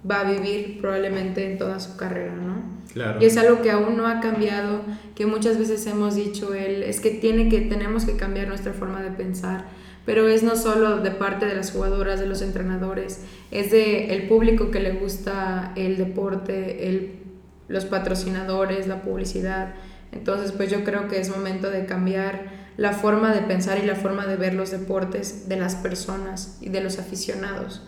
va 0.09 0.21
a 0.21 0.31
vivir 0.31 0.79
probablemente 0.79 1.51
en 1.51 1.57
toda 1.57 1.79
su 1.79 1.97
carrera, 1.97 2.35
¿no? 2.35 2.61
Claro. 2.93 3.21
Y 3.21 3.25
es 3.25 3.37
algo 3.37 3.61
que 3.61 3.71
aún 3.71 3.97
no 3.97 4.07
ha 4.07 4.19
cambiado, 4.19 4.81
que 5.15 5.25
muchas 5.25 5.57
veces 5.57 5.85
hemos 5.87 6.15
dicho 6.15 6.53
él, 6.53 6.83
es 6.83 6.99
que 6.99 7.11
tiene 7.11 7.49
que 7.49 7.61
tenemos 7.61 8.05
que 8.05 8.15
cambiar 8.15 8.47
nuestra 8.47 8.73
forma 8.73 9.01
de 9.01 9.11
pensar, 9.11 9.65
pero 10.05 10.27
es 10.27 10.43
no 10.43 10.55
solo 10.55 10.97
de 10.97 11.11
parte 11.11 11.45
de 11.45 11.55
las 11.55 11.71
jugadoras, 11.71 12.19
de 12.19 12.25
los 12.25 12.41
entrenadores, 12.41 13.21
es 13.51 13.71
de 13.71 14.13
el 14.13 14.27
público 14.27 14.71
que 14.71 14.79
le 14.79 14.93
gusta 14.93 15.73
el 15.75 15.97
deporte, 15.97 16.89
el, 16.89 17.19
los 17.67 17.85
patrocinadores, 17.85 18.87
la 18.87 19.01
publicidad. 19.01 19.73
Entonces, 20.11 20.51
pues 20.51 20.69
yo 20.71 20.83
creo 20.83 21.07
que 21.07 21.19
es 21.19 21.29
momento 21.29 21.69
de 21.69 21.85
cambiar 21.85 22.61
la 22.77 22.93
forma 22.93 23.33
de 23.33 23.41
pensar 23.41 23.77
y 23.77 23.85
la 23.85 23.95
forma 23.95 24.25
de 24.25 24.37
ver 24.37 24.53
los 24.53 24.71
deportes 24.71 25.47
de 25.47 25.57
las 25.57 25.75
personas 25.75 26.57
y 26.61 26.69
de 26.69 26.81
los 26.81 26.99
aficionados. 26.99 27.83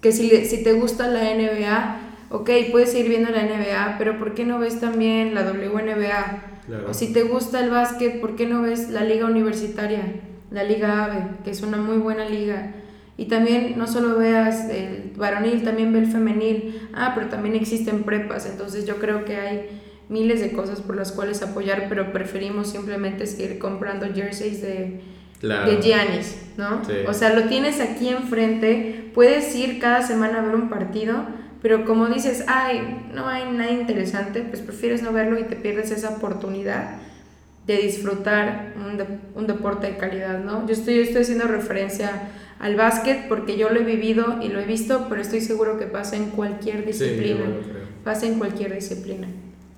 Que 0.00 0.12
si, 0.12 0.30
si 0.46 0.62
te 0.62 0.72
gusta 0.72 1.08
la 1.08 1.22
NBA, 1.34 2.00
ok, 2.30 2.50
puedes 2.70 2.92
seguir 2.92 3.10
viendo 3.10 3.30
la 3.30 3.42
NBA, 3.42 3.96
pero 3.98 4.18
¿por 4.18 4.34
qué 4.34 4.44
no 4.44 4.58
ves 4.58 4.80
también 4.80 5.34
la 5.34 5.42
WNBA? 5.42 6.42
Claro. 6.66 6.90
O 6.90 6.94
si 6.94 7.12
te 7.12 7.24
gusta 7.24 7.60
el 7.60 7.70
básquet, 7.70 8.20
¿por 8.20 8.34
qué 8.34 8.46
no 8.46 8.62
ves 8.62 8.88
la 8.88 9.04
liga 9.04 9.26
universitaria, 9.26 10.04
la 10.50 10.64
liga 10.64 11.04
AVE, 11.04 11.22
que 11.44 11.50
es 11.50 11.62
una 11.62 11.76
muy 11.76 11.98
buena 11.98 12.24
liga? 12.28 12.72
Y 13.16 13.26
también 13.26 13.74
no 13.76 13.86
solo 13.86 14.18
veas 14.18 14.68
el 14.70 15.12
varonil, 15.16 15.62
también 15.62 15.92
ve 15.92 15.98
el 16.00 16.06
femenil. 16.06 16.88
Ah, 16.94 17.12
pero 17.14 17.28
también 17.28 17.54
existen 17.54 18.02
prepas, 18.04 18.46
entonces 18.46 18.86
yo 18.86 18.96
creo 18.96 19.24
que 19.24 19.36
hay 19.36 19.68
miles 20.08 20.40
de 20.40 20.52
cosas 20.52 20.80
por 20.80 20.96
las 20.96 21.12
cuales 21.12 21.42
apoyar, 21.42 21.86
pero 21.88 22.12
preferimos 22.12 22.68
simplemente 22.70 23.26
seguir 23.26 23.58
comprando 23.58 24.06
jerseys 24.12 24.60
de, 24.62 25.00
Claro. 25.38 25.70
de 25.70 25.80
Giannis, 25.80 26.36
¿no? 26.56 26.84
Sí. 26.84 26.92
O 27.06 27.14
sea, 27.14 27.32
lo 27.34 27.44
tienes 27.44 27.80
aquí 27.80 28.08
enfrente, 28.08 29.10
puedes 29.14 29.54
ir 29.54 29.78
cada 29.78 30.02
semana 30.02 30.38
a 30.40 30.42
ver 30.42 30.54
un 30.54 30.68
partido, 30.68 31.14
pero 31.62 31.84
como 31.84 32.06
dices, 32.08 32.44
ay, 32.48 33.06
no 33.14 33.28
hay 33.28 33.44
nada 33.52 33.70
interesante, 33.70 34.40
pues 34.42 34.62
prefieres 34.62 35.02
no 35.02 35.12
verlo 35.12 35.38
y 35.38 35.44
te 35.44 35.56
pierdes 35.56 35.90
esa 35.90 36.10
oportunidad 36.10 36.98
de 37.70 37.82
disfrutar 37.82 38.74
un, 38.76 38.96
de- 38.96 39.06
un 39.34 39.46
deporte 39.46 39.86
de 39.88 39.96
calidad, 39.96 40.42
¿no? 40.42 40.66
Yo 40.66 40.72
estoy, 40.72 40.96
yo 40.96 41.02
estoy 41.02 41.22
haciendo 41.22 41.46
referencia 41.46 42.30
al 42.58 42.76
básquet 42.76 43.28
porque 43.28 43.56
yo 43.56 43.70
lo 43.70 43.80
he 43.80 43.84
vivido 43.84 44.38
y 44.42 44.48
lo 44.48 44.60
he 44.60 44.66
visto, 44.66 45.06
pero 45.08 45.20
estoy 45.22 45.40
seguro 45.40 45.78
que 45.78 45.86
pasa 45.86 46.16
en 46.16 46.30
cualquier 46.30 46.80
Sí, 46.80 46.86
disciplina. 47.04 47.40
creo. 47.44 47.80
pasa 48.04 48.26
en 48.26 48.38
cualquier 48.38 48.74
disciplina. 48.74 49.28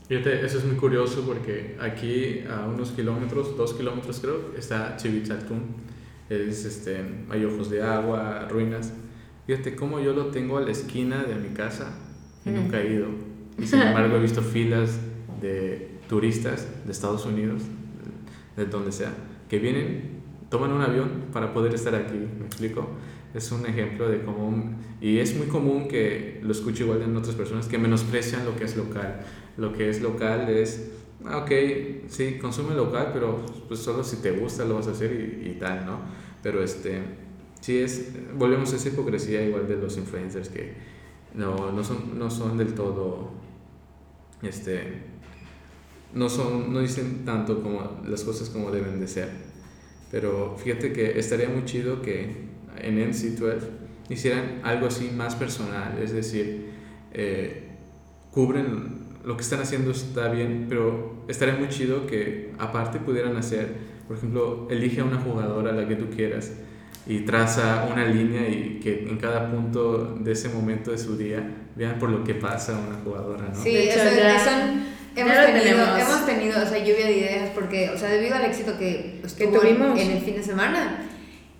Fíjate, 0.08 0.44
eso 0.44 0.58
es 0.58 0.64
muy 0.64 0.76
curioso 0.76 1.22
porque 1.26 1.76
aquí 1.80 2.40
a 2.50 2.66
unos 2.66 2.90
kilómetros, 2.90 3.56
dos 3.56 3.72
kilómetros 3.74 4.20
creo, 4.20 4.52
está 4.58 4.96
Chivitzaltún. 4.96 5.62
Es, 6.28 6.64
este, 6.64 6.98
hay 7.30 7.44
ojos 7.44 7.70
de 7.70 7.82
agua, 7.82 8.46
ruinas. 8.50 8.92
Fíjate 9.46 9.74
cómo 9.76 10.00
yo 10.00 10.12
lo 10.12 10.26
tengo 10.26 10.58
a 10.58 10.60
la 10.60 10.70
esquina 10.70 11.24
de 11.24 11.34
mi 11.36 11.48
casa 11.54 11.92
y 12.44 12.50
Ujú. 12.50 12.60
nunca 12.62 12.80
he 12.80 12.92
ido. 12.94 13.06
Y 13.58 13.66
sin 13.66 13.80
embargo 13.82 14.16
he 14.16 14.20
visto 14.20 14.40
filas 14.42 14.98
de 15.40 15.88
turistas 16.08 16.66
de 16.84 16.92
Estados 16.92 17.24
Unidos, 17.26 17.62
de 18.56 18.66
donde 18.66 18.92
sea, 18.92 19.12
que 19.48 19.58
vienen, 19.58 20.22
toman 20.48 20.72
un 20.72 20.82
avión 20.82 21.26
para 21.32 21.52
poder 21.52 21.74
estar 21.74 21.94
aquí. 21.94 22.18
¿Me 22.38 22.46
explico? 22.46 22.88
Es 23.34 23.50
un 23.50 23.64
ejemplo 23.66 24.08
de 24.08 24.22
cómo... 24.22 24.76
y 25.00 25.18
es 25.18 25.36
muy 25.36 25.46
común 25.46 25.88
que 25.88 26.40
lo 26.42 26.52
escucho 26.52 26.84
igual 26.84 27.02
en 27.02 27.16
otras 27.16 27.34
personas 27.34 27.66
que 27.66 27.78
menosprecian 27.78 28.44
lo 28.44 28.56
que 28.56 28.64
es 28.64 28.76
local. 28.76 29.20
Lo 29.56 29.72
que 29.72 29.88
es 29.88 30.02
local 30.02 30.48
es, 30.50 30.90
ah, 31.24 31.38
ok, 31.38 31.50
sí, 32.08 32.38
consume 32.40 32.74
local, 32.74 33.10
pero 33.12 33.44
pues 33.68 33.80
solo 33.80 34.04
si 34.04 34.16
te 34.16 34.32
gusta 34.32 34.64
lo 34.64 34.74
vas 34.74 34.88
a 34.88 34.90
hacer 34.90 35.40
y, 35.42 35.50
y 35.50 35.54
tal, 35.54 35.86
¿no? 35.86 36.00
Pero 36.42 36.62
este, 36.62 37.00
sí 37.60 37.78
es, 37.78 38.12
volvemos 38.36 38.72
a 38.72 38.76
esa 38.76 38.88
hipocresía 38.88 39.42
igual 39.42 39.66
de 39.66 39.76
los 39.76 39.96
influencers 39.96 40.48
que 40.48 40.74
no, 41.34 41.72
no, 41.72 41.82
son, 41.82 42.18
no 42.18 42.30
son 42.30 42.58
del 42.58 42.74
todo, 42.74 43.30
este, 44.42 45.11
no, 46.14 46.28
son, 46.28 46.72
no 46.72 46.80
dicen 46.80 47.24
tanto 47.24 47.62
como 47.62 48.02
las 48.06 48.22
cosas 48.24 48.48
como 48.50 48.70
deben 48.70 49.00
de 49.00 49.08
ser. 49.08 49.28
Pero 50.10 50.56
fíjate 50.62 50.92
que 50.92 51.18
estaría 51.18 51.48
muy 51.48 51.64
chido 51.64 52.02
que 52.02 52.52
en 52.78 52.98
NC12 52.98 53.60
hicieran 54.08 54.60
algo 54.62 54.86
así 54.86 55.10
más 55.14 55.34
personal, 55.34 55.98
es 56.02 56.12
decir, 56.12 56.70
eh, 57.12 57.68
cubren 58.30 59.02
lo 59.24 59.36
que 59.36 59.42
están 59.42 59.60
haciendo 59.60 59.92
está 59.92 60.28
bien, 60.28 60.66
pero 60.68 61.24
estaría 61.28 61.54
muy 61.54 61.68
chido 61.68 62.06
que 62.06 62.52
aparte 62.58 62.98
pudieran 62.98 63.36
hacer, 63.36 63.68
por 64.08 64.16
ejemplo, 64.16 64.66
elige 64.70 65.00
a 65.00 65.04
una 65.04 65.18
jugadora 65.18 65.70
a 65.70 65.74
la 65.74 65.86
que 65.86 65.96
tú 65.96 66.10
quieras 66.14 66.52
y 67.06 67.20
traza 67.20 67.88
una 67.90 68.04
línea 68.06 68.48
y 68.48 68.80
que 68.82 69.08
en 69.08 69.16
cada 69.18 69.50
punto 69.50 70.16
de 70.20 70.32
ese 70.32 70.48
momento 70.48 70.90
de 70.90 70.98
su 70.98 71.16
día 71.16 71.66
vean 71.74 71.98
por 71.98 72.10
lo 72.10 72.22
que 72.22 72.34
pasa 72.34 72.78
una 72.78 72.98
jugadora, 72.98 73.48
¿no? 73.48 73.62
Sí, 73.62 73.76
hecho, 73.76 74.00
eso, 74.00 74.50
son- 75.14 75.16
ya 75.16 75.22
hemos, 75.22 75.36
lo 75.36 75.44
tenido, 75.46 75.84
tenemos. 75.84 76.00
hemos 76.00 76.26
tenido, 76.26 76.62
o 76.62 76.66
sea, 76.66 76.78
lluvia 76.78 77.06
de 77.06 77.16
ideas 77.18 77.50
porque, 77.54 77.90
o 77.90 77.98
sea, 77.98 78.08
debido 78.08 78.34
al 78.34 78.44
éxito 78.44 78.78
que 78.78 79.20
estuvo 79.24 79.58
tuvimos. 79.60 79.98
en 80.00 80.10
el 80.12 80.20
fin 80.22 80.36
de 80.36 80.42
semana, 80.42 80.98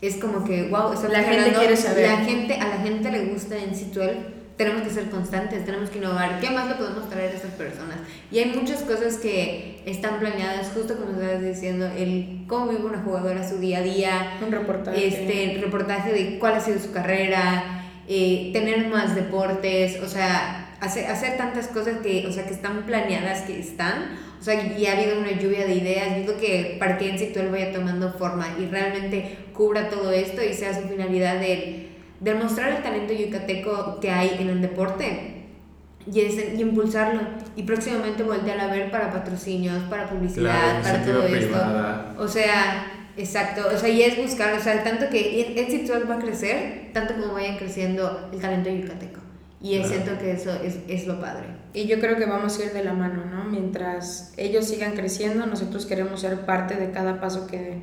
es 0.01 0.17
como 0.17 0.45
que, 0.45 0.65
wow, 0.69 0.93
está 0.93 1.09
La 1.09 1.23
gente 1.23 1.53
quiere 1.53 1.77
saber. 1.77 2.09
La 2.11 2.17
gente, 2.25 2.55
a 2.55 2.69
la 2.69 2.79
gente 2.79 3.11
le 3.11 3.25
gusta 3.27 3.57
en 3.57 3.75
Situel, 3.75 4.17
tenemos 4.57 4.83
que 4.83 4.91
ser 4.91 5.11
constantes, 5.11 5.65
tenemos 5.65 5.91
que 5.91 5.99
innovar. 5.99 6.39
¿Qué 6.41 6.51
más 6.51 6.69
le 6.69 6.75
podemos 6.75 7.09
traer 7.09 7.33
a 7.33 7.35
estas 7.37 7.53
personas? 7.53 7.97
Y 8.31 8.39
hay 8.39 8.47
muchas 8.55 8.83
cosas 8.83 9.17
que 9.17 9.81
están 9.87 10.19
planeadas, 10.19 10.71
justo 10.75 10.97
como 10.97 11.13
estabas 11.13 11.43
diciendo, 11.43 11.87
el 11.97 12.45
cómo 12.49 12.69
vive 12.69 12.85
una 12.85 12.99
jugadora 12.99 13.49
su 13.49 13.59
día 13.59 13.79
a 13.79 13.83
día, 13.83 14.39
Un 14.45 14.53
reportaje. 14.53 15.07
este 15.07 15.59
reportaje 15.63 16.13
de 16.13 16.39
cuál 16.39 16.55
ha 16.55 16.61
sido 16.61 16.79
su 16.81 16.93
carrera, 16.93 17.85
eh, 18.09 18.51
tener 18.53 18.89
más 18.89 19.15
deportes, 19.15 20.01
o 20.03 20.09
sea, 20.09 20.62
hacer, 20.83 21.07
hacer 21.07 21.37
tantas 21.37 21.69
cosas 21.69 21.99
que, 22.03 22.27
o 22.27 22.33
sea, 22.33 22.45
que 22.45 22.53
están 22.53 22.85
planeadas, 22.85 23.43
que 23.43 23.59
están, 23.59 24.19
o 24.39 24.43
sea, 24.43 24.67
y 24.77 24.85
ha 24.87 24.99
habido 24.99 25.21
una 25.21 25.31
lluvia 25.31 25.65
de 25.65 25.77
ideas, 25.77 26.17
digo 26.17 26.37
que 26.37 26.77
para 26.81 26.99
que 26.99 27.11
en 27.11 27.53
vaya 27.53 27.73
tomando 27.73 28.13
forma 28.13 28.49
y 28.59 28.67
realmente 28.67 29.39
cubra 29.55 29.89
todo 29.89 30.11
esto 30.11 30.43
y 30.43 30.53
sea 30.53 30.75
su 30.75 30.89
finalidad 30.89 31.39
de, 31.39 31.91
de 32.19 32.35
mostrar 32.35 32.73
el 32.73 32.83
talento 32.83 33.13
yucateco 33.13 34.01
que 34.01 34.11
hay 34.11 34.37
en 34.41 34.49
el 34.51 34.61
deporte 34.61 35.45
y, 36.13 36.21
es, 36.21 36.53
y 36.53 36.61
impulsarlo 36.61 37.21
y 37.55 37.63
próximamente 37.63 38.25
voltear 38.25 38.59
a 38.59 38.67
ver 38.67 38.91
para 38.91 39.13
patrocinios, 39.13 39.85
para 39.85 40.11
publicidad, 40.11 40.83
para 40.83 40.99
iniciativa 40.99 41.21
todo 41.21 41.27
esto. 41.29 41.39
privada. 41.39 42.15
O 42.19 42.27
sea, 42.27 43.11
exacto, 43.17 43.69
o 43.73 43.79
sea, 43.79 43.89
y 43.89 44.03
es 44.03 44.17
buscar, 44.17 44.53
o 44.55 44.61
sea, 44.61 44.83
tanto 44.83 45.09
que 45.09 45.61
Exit 45.61 45.89
va 46.11 46.17
a 46.17 46.19
crecer, 46.19 46.91
tanto 46.93 47.15
como 47.15 47.35
vayan 47.35 47.57
creciendo 47.57 48.29
el 48.33 48.41
talento 48.41 48.69
yucateco. 48.69 49.22
Y 49.63 49.77
Claro. 49.77 49.89
siento 49.89 50.19
que 50.19 50.33
eso 50.33 50.53
es, 50.63 50.79
es 50.89 51.07
lo 51.07 51.21
padre. 51.21 51.45
Y 51.73 51.87
yo 51.87 52.01
creo 52.01 52.17
que 52.17 52.27
vamos 52.27 52.59
a 52.59 52.65
ir 52.65 52.73
de 52.73 52.83
la 52.85 52.93
mano, 52.95 53.25
¿no? 53.27 53.45
Mientras 53.45 54.33
ellos 54.37 54.67
sigan 54.67 54.93
creciendo, 54.95 55.47
nosotros 55.47 55.87
queremos 55.87 56.21
ser 56.21 56.41
parte 56.41 56.75
de 56.75 56.91
cada 56.91 57.21
paso 57.21 57.47
que 57.47 57.59
den. 57.59 57.83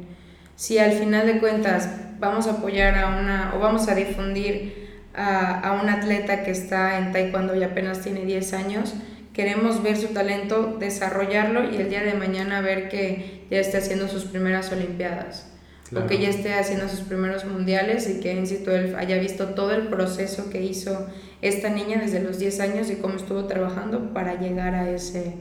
Si 0.55 0.77
al 0.77 0.91
final 0.91 1.25
de 1.25 1.39
cuentas 1.39 1.89
vamos 2.19 2.47
a 2.47 2.51
apoyar 2.51 2.97
a 2.97 3.19
una 3.19 3.53
o 3.55 3.59
vamos 3.59 3.87
a 3.87 3.95
difundir 3.95 4.89
a, 5.15 5.59
a 5.61 5.81
un 5.81 5.87
atleta 5.89 6.43
que 6.43 6.51
está 6.51 6.99
en 6.99 7.13
taekwondo 7.13 7.55
y 7.55 7.63
apenas 7.63 8.01
tiene 8.01 8.25
10 8.25 8.53
años, 8.53 8.93
queremos 9.33 9.81
ver 9.81 9.95
su 9.95 10.07
talento, 10.07 10.75
desarrollarlo 10.79 11.71
y 11.71 11.77
el 11.77 11.89
día 11.89 12.03
de 12.03 12.13
mañana 12.13 12.59
ver 12.59 12.89
que 12.89 13.45
ya 13.49 13.59
esté 13.59 13.77
haciendo 13.77 14.09
sus 14.09 14.25
primeras 14.25 14.69
olimpiadas. 14.73 15.45
Claro. 15.89 16.05
O 16.05 16.09
que 16.09 16.19
ya 16.19 16.29
esté 16.29 16.53
haciendo 16.53 16.87
sus 16.89 16.99
primeros 16.99 17.45
mundiales 17.45 18.07
y 18.09 18.19
que 18.19 18.31
en 18.37 18.45
situ 18.45 18.69
él 18.71 18.95
haya 18.97 19.17
visto 19.17 19.47
todo 19.55 19.71
el 19.71 19.87
proceso 19.87 20.49
que 20.51 20.61
hizo 20.61 21.07
esta 21.41 21.69
niña 21.69 21.99
desde 22.01 22.21
los 22.21 22.39
10 22.39 22.59
años 22.59 22.89
y 22.91 22.95
cómo 22.95 23.15
estuvo 23.15 23.45
trabajando 23.45 24.13
para 24.13 24.39
llegar 24.39 24.73
a 24.75 24.89
ese 24.89 25.35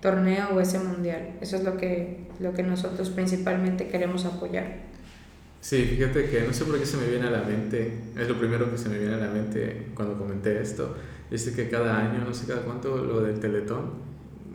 torneo 0.00 0.48
o 0.54 0.60
ese 0.60 0.78
mundial. 0.78 1.30
Eso 1.40 1.56
es 1.56 1.64
lo 1.64 1.76
que, 1.76 2.26
lo 2.40 2.52
que 2.52 2.62
nosotros 2.62 3.10
principalmente 3.10 3.88
queremos 3.88 4.24
apoyar. 4.24 4.82
Sí, 5.60 5.82
fíjate 5.84 6.28
que 6.28 6.42
no 6.42 6.52
sé 6.52 6.64
por 6.64 6.78
qué 6.78 6.84
se 6.84 6.98
me 6.98 7.06
viene 7.08 7.26
a 7.28 7.30
la 7.30 7.42
mente, 7.42 7.90
es 8.18 8.28
lo 8.28 8.38
primero 8.38 8.70
que 8.70 8.76
se 8.76 8.90
me 8.90 8.98
viene 8.98 9.14
a 9.14 9.18
la 9.18 9.28
mente 9.28 9.86
cuando 9.94 10.18
comenté 10.18 10.60
esto, 10.60 10.94
es 11.30 11.48
que 11.50 11.70
cada 11.70 11.98
año, 11.98 12.22
no 12.26 12.34
sé 12.34 12.46
cada 12.46 12.60
cuánto, 12.62 12.96
lo 12.98 13.20
del 13.22 13.40
Teletón, 13.40 13.92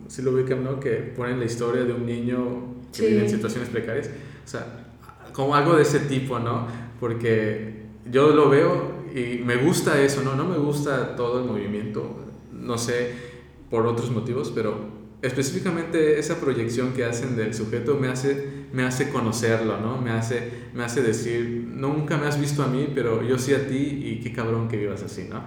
si 0.06 0.22
lo 0.22 0.30
ubican, 0.32 0.62
¿no? 0.62 0.78
Que 0.78 0.92
ponen 1.16 1.40
la 1.40 1.46
historia 1.46 1.82
de 1.82 1.92
un 1.94 2.06
niño 2.06 2.74
que 2.92 2.98
Sí. 2.98 3.06
vive 3.06 3.22
en 3.22 3.30
situaciones 3.30 3.68
precarias, 3.70 4.08
o 4.44 4.48
sea, 4.48 4.66
como 5.32 5.54
algo 5.56 5.74
de 5.74 5.82
ese 5.82 6.00
tipo, 6.00 6.38
¿no? 6.38 6.68
Porque 7.00 7.82
yo 8.10 8.28
lo 8.34 8.48
veo 8.48 8.99
y 9.14 9.42
me 9.44 9.56
gusta 9.56 10.00
eso, 10.00 10.22
¿no? 10.22 10.34
No 10.34 10.44
me 10.44 10.56
gusta 10.56 11.16
todo 11.16 11.40
el 11.40 11.46
movimiento, 11.46 12.16
no 12.52 12.78
sé, 12.78 13.12
por 13.70 13.86
otros 13.86 14.10
motivos, 14.10 14.52
pero 14.54 15.00
específicamente 15.22 16.18
esa 16.18 16.40
proyección 16.40 16.92
que 16.92 17.04
hacen 17.04 17.36
del 17.36 17.54
sujeto 17.54 17.96
me 17.96 18.08
hace, 18.08 18.66
me 18.72 18.82
hace 18.84 19.10
conocerlo, 19.10 19.78
¿no? 19.80 20.00
Me 20.00 20.10
hace, 20.10 20.50
me 20.74 20.84
hace 20.84 21.02
decir, 21.02 21.68
nunca 21.68 22.16
me 22.16 22.26
has 22.26 22.40
visto 22.40 22.62
a 22.62 22.68
mí, 22.68 22.90
pero 22.94 23.22
yo 23.22 23.38
sí 23.38 23.54
a 23.54 23.66
ti 23.66 24.02
y 24.04 24.20
qué 24.20 24.32
cabrón 24.32 24.68
que 24.68 24.76
vivas 24.76 25.02
así, 25.02 25.26
¿no? 25.28 25.42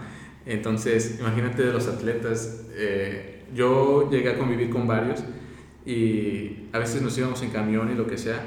Entonces, 0.45 1.17
imagínate 1.19 1.63
de 1.63 1.71
los 1.71 1.88
atletas, 1.88 2.65
eh, 2.76 3.43
yo 3.56 4.10
llegué 4.10 4.30
a 4.30 4.38
convivir 4.38 4.69
con 4.69 4.88
varios 4.88 5.23
y 5.86 6.67
a 6.71 6.80
veces 6.80 7.02
nos 7.02 7.17
íbamos 7.17 7.41
en 7.43 7.49
camión 7.49 7.91
y 7.91 7.95
lo 7.95 8.08
que 8.08 8.17
sea, 8.17 8.41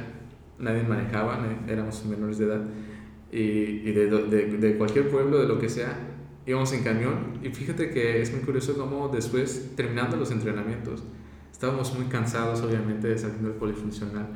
nadie 0.59 0.83
manejaba, 0.83 1.39
éramos 1.69 2.05
menores 2.05 2.39
de 2.39 2.45
edad 2.47 2.61
y, 3.33 3.39
y 3.39 3.93
de, 3.93 4.07
de, 4.07 4.47
de 4.59 4.77
cualquier 4.77 5.09
pueblo, 5.11 5.39
de 5.39 5.49
lo 5.49 5.59
que 5.59 5.69
sea, 5.69 5.97
íbamos 6.47 6.73
en 6.73 6.83
camión. 6.83 7.39
Y 7.43 7.51
fíjate 7.51 7.91
que 7.91 8.23
es 8.23 8.33
muy 8.33 8.41
curioso 8.41 8.77
cómo 8.77 9.09
después, 9.09 9.73
terminando 9.77 10.17
los 10.17 10.31
entrenamientos, 10.31 11.03
estábamos 11.53 11.95
muy 11.95 12.07
cansados 12.07 12.61
obviamente 12.63 13.09
de 13.09 13.19
saliendo 13.19 13.49
del 13.49 13.59
polifuncional. 13.59 14.29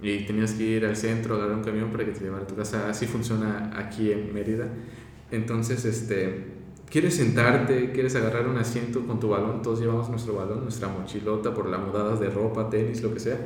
Y 0.00 0.26
tenías 0.26 0.52
que 0.52 0.62
ir 0.62 0.86
al 0.86 0.96
centro, 0.96 1.34
agarrar 1.34 1.56
un 1.56 1.64
camión 1.64 1.90
para 1.90 2.04
que 2.04 2.12
te 2.12 2.20
llevara 2.20 2.44
a 2.44 2.46
tu 2.46 2.54
casa, 2.54 2.88
así 2.88 3.06
funciona 3.06 3.72
aquí 3.76 4.12
en 4.12 4.32
Mérida. 4.32 4.68
Entonces, 5.32 5.84
este, 5.84 6.44
quieres 6.88 7.16
sentarte, 7.16 7.90
quieres 7.90 8.14
agarrar 8.14 8.46
un 8.46 8.58
asiento 8.58 9.04
con 9.06 9.18
tu 9.18 9.28
balón, 9.28 9.60
todos 9.60 9.80
llevamos 9.80 10.08
nuestro 10.08 10.34
balón, 10.34 10.62
nuestra 10.62 10.88
mochilota 10.88 11.52
por 11.52 11.68
la 11.68 11.78
mudadas 11.78 12.20
de 12.20 12.30
ropa, 12.30 12.70
tenis, 12.70 13.02
lo 13.02 13.12
que 13.12 13.20
sea, 13.20 13.38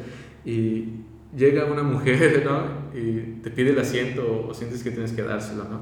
y 0.44 0.88
llega 1.36 1.64
una 1.66 1.82
mujer, 1.82 2.42
¿no? 2.46 2.98
Y 2.98 3.40
te 3.42 3.50
pide 3.50 3.70
el 3.70 3.78
asiento 3.78 4.46
o 4.48 4.54
sientes 4.54 4.82
que 4.82 4.90
tienes 4.90 5.12
que 5.12 5.22
dárselo, 5.22 5.64
¿no? 5.64 5.80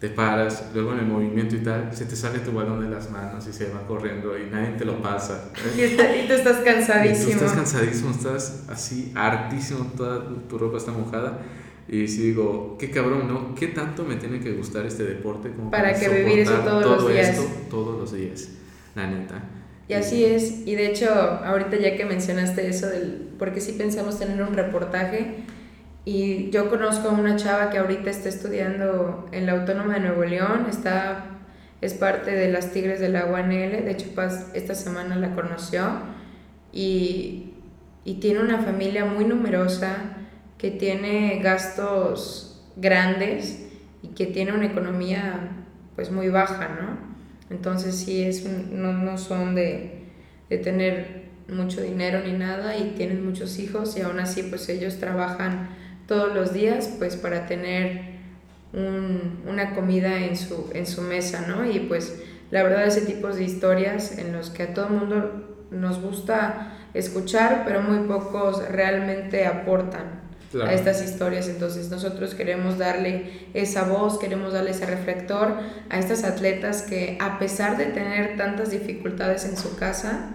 Te 0.00 0.10
paras, 0.10 0.70
luego 0.74 0.92
en 0.92 0.98
el 0.98 1.06
movimiento 1.06 1.56
y 1.56 1.60
tal, 1.60 1.88
se 1.96 2.04
te 2.04 2.14
sale 2.14 2.40
tu 2.40 2.52
balón 2.52 2.80
de 2.82 2.90
las 2.94 3.10
manos 3.10 3.46
y 3.48 3.52
se 3.52 3.70
va 3.72 3.86
corriendo 3.86 4.36
y 4.36 4.50
nadie 4.50 4.72
te 4.76 4.84
lo 4.84 5.00
pasa. 5.00 5.50
Y, 5.76 5.80
está- 5.80 6.14
y 6.14 6.26
tú 6.26 6.34
estás 6.34 6.56
Y 6.56 6.58
tú 6.58 6.64
cansadísimo. 6.64 7.30
estás 7.32 7.52
cansadísimo, 7.52 8.10
estás 8.10 8.64
así 8.68 9.12
hartísimo, 9.14 9.86
toda 9.96 10.28
tu 10.48 10.58
ropa 10.58 10.76
está 10.76 10.92
mojada. 10.92 11.40
Y 11.88 12.08
si 12.08 12.22
digo, 12.22 12.76
qué 12.78 12.90
cabrón, 12.90 13.28
¿no? 13.28 13.54
¿Qué 13.54 13.68
tanto 13.68 14.04
me 14.04 14.16
tiene 14.16 14.40
que 14.40 14.52
gustar 14.52 14.84
este 14.84 15.04
deporte 15.04 15.50
como 15.52 15.70
Para 15.70 15.94
que 15.98 16.08
vivir 16.08 16.40
eso 16.40 16.52
todos 16.58 16.84
los 16.84 16.98
todo 16.98 17.08
días? 17.08 17.28
esto 17.28 17.46
todos 17.70 17.98
los 18.00 18.12
días, 18.12 18.48
la 18.94 19.06
neta. 19.06 19.42
Y 19.88 19.94
así 19.94 20.24
es. 20.24 20.66
Y 20.66 20.74
de 20.74 20.86
hecho, 20.86 21.10
ahorita 21.12 21.76
ya 21.76 21.96
que 21.96 22.04
mencionaste 22.04 22.68
eso 22.68 22.88
del... 22.88 23.30
Porque 23.38 23.60
sí 23.60 23.72
pensamos 23.72 24.18
tener 24.18 24.42
un 24.42 24.54
reportaje. 24.54 25.44
Y 26.04 26.50
yo 26.50 26.70
conozco 26.70 27.08
a 27.08 27.12
una 27.12 27.36
chava 27.36 27.70
que 27.70 27.78
ahorita 27.78 28.10
está 28.10 28.28
estudiando 28.28 29.28
en 29.32 29.46
la 29.46 29.52
Autónoma 29.52 29.94
de 29.94 30.00
Nuevo 30.00 30.24
León. 30.24 30.66
Está... 30.70 31.26
Es 31.80 31.92
parte 31.92 32.30
de 32.30 32.50
las 32.50 32.72
Tigres 32.72 32.98
de 32.98 33.10
la 33.10 33.26
UNL. 33.26 33.84
De 33.84 33.90
hecho, 33.90 34.06
esta 34.54 34.74
semana 34.74 35.16
la 35.16 35.34
conoció. 35.34 35.84
Y, 36.72 37.52
y 38.04 38.14
tiene 38.14 38.40
una 38.40 38.58
familia 38.58 39.04
muy 39.04 39.26
numerosa 39.26 39.96
que 40.56 40.70
tiene 40.70 41.40
gastos 41.42 42.64
grandes 42.76 43.68
y 44.02 44.08
que 44.08 44.26
tiene 44.26 44.52
una 44.52 44.66
economía 44.66 45.50
pues 45.94 46.10
muy 46.10 46.28
baja, 46.28 46.68
¿no? 46.68 47.13
Entonces 47.50 47.94
sí 47.96 48.22
es 48.22 48.44
un- 48.44 48.80
no, 48.82 48.92
no 48.92 49.18
son 49.18 49.54
de, 49.54 50.04
de 50.48 50.58
tener 50.58 51.24
mucho 51.48 51.82
dinero 51.82 52.20
ni 52.24 52.32
nada 52.32 52.76
y 52.76 52.94
tienen 52.96 53.24
muchos 53.24 53.58
hijos 53.58 53.96
y 53.96 54.02
aún 54.02 54.18
así 54.18 54.42
pues 54.44 54.68
ellos 54.68 54.96
trabajan 54.98 55.68
todos 56.08 56.34
los 56.34 56.52
días 56.54 56.88
pues 56.98 57.16
para 57.16 57.46
tener 57.46 58.14
un- 58.72 59.42
una 59.46 59.74
comida 59.74 60.24
en 60.24 60.36
su, 60.36 60.70
en 60.74 60.86
su 60.86 61.02
mesa, 61.02 61.46
¿no? 61.48 61.68
Y 61.70 61.80
pues 61.80 62.20
la 62.50 62.62
verdad 62.62 62.86
ese 62.86 63.02
tipo 63.02 63.28
de 63.28 63.44
historias 63.44 64.18
en 64.18 64.32
los 64.32 64.50
que 64.50 64.64
a 64.64 64.74
todo 64.74 64.86
el 64.86 64.92
mundo 64.92 65.66
nos 65.70 66.00
gusta 66.00 66.72
escuchar, 66.94 67.62
pero 67.66 67.82
muy 67.82 68.06
pocos 68.08 68.66
realmente 68.68 69.46
aportan 69.46 70.22
A 70.62 70.72
estas 70.72 71.02
historias. 71.02 71.48
Entonces 71.48 71.90
nosotros 71.90 72.34
queremos 72.34 72.78
darle 72.78 73.48
esa 73.54 73.84
voz, 73.84 74.18
queremos 74.18 74.52
darle 74.52 74.70
ese 74.70 74.86
reflector 74.86 75.54
a 75.90 75.98
estas 75.98 76.24
atletas 76.24 76.82
que 76.82 77.18
a 77.20 77.38
pesar 77.38 77.76
de 77.76 77.86
tener 77.86 78.36
tantas 78.36 78.70
dificultades 78.70 79.44
en 79.44 79.56
su 79.56 79.76
casa, 79.76 80.30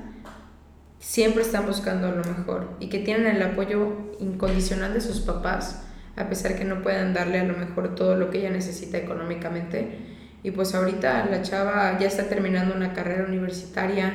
siempre 0.99 1.43
están 1.43 1.65
buscando 1.65 2.11
lo 2.11 2.23
mejor 2.23 2.75
y 2.79 2.89
que 2.89 2.99
tienen 2.99 3.35
el 3.35 3.41
apoyo 3.41 4.11
incondicional 4.19 4.93
de 4.93 5.01
sus 5.01 5.21
papás, 5.21 5.83
a 6.17 6.27
pesar 6.27 6.55
que 6.55 6.65
no 6.65 6.81
puedan 6.81 7.13
darle 7.13 7.39
a 7.39 7.45
lo 7.45 7.57
mejor 7.57 7.95
todo 7.95 8.15
lo 8.15 8.29
que 8.29 8.39
ella 8.39 8.49
necesita 8.49 8.97
económicamente. 8.97 10.17
Y 10.43 10.51
pues 10.51 10.75
ahorita 10.75 11.25
la 11.25 11.41
chava 11.41 11.97
ya 11.99 12.07
está 12.07 12.27
terminando 12.27 12.75
una 12.75 12.93
carrera 12.93 13.25
universitaria, 13.25 14.13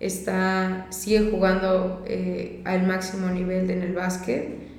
está, 0.00 0.86
sigue 0.90 1.30
jugando 1.30 2.04
eh, 2.06 2.62
al 2.64 2.86
máximo 2.86 3.28
nivel 3.28 3.70
en 3.70 3.82
el 3.82 3.94
básquet 3.94 4.75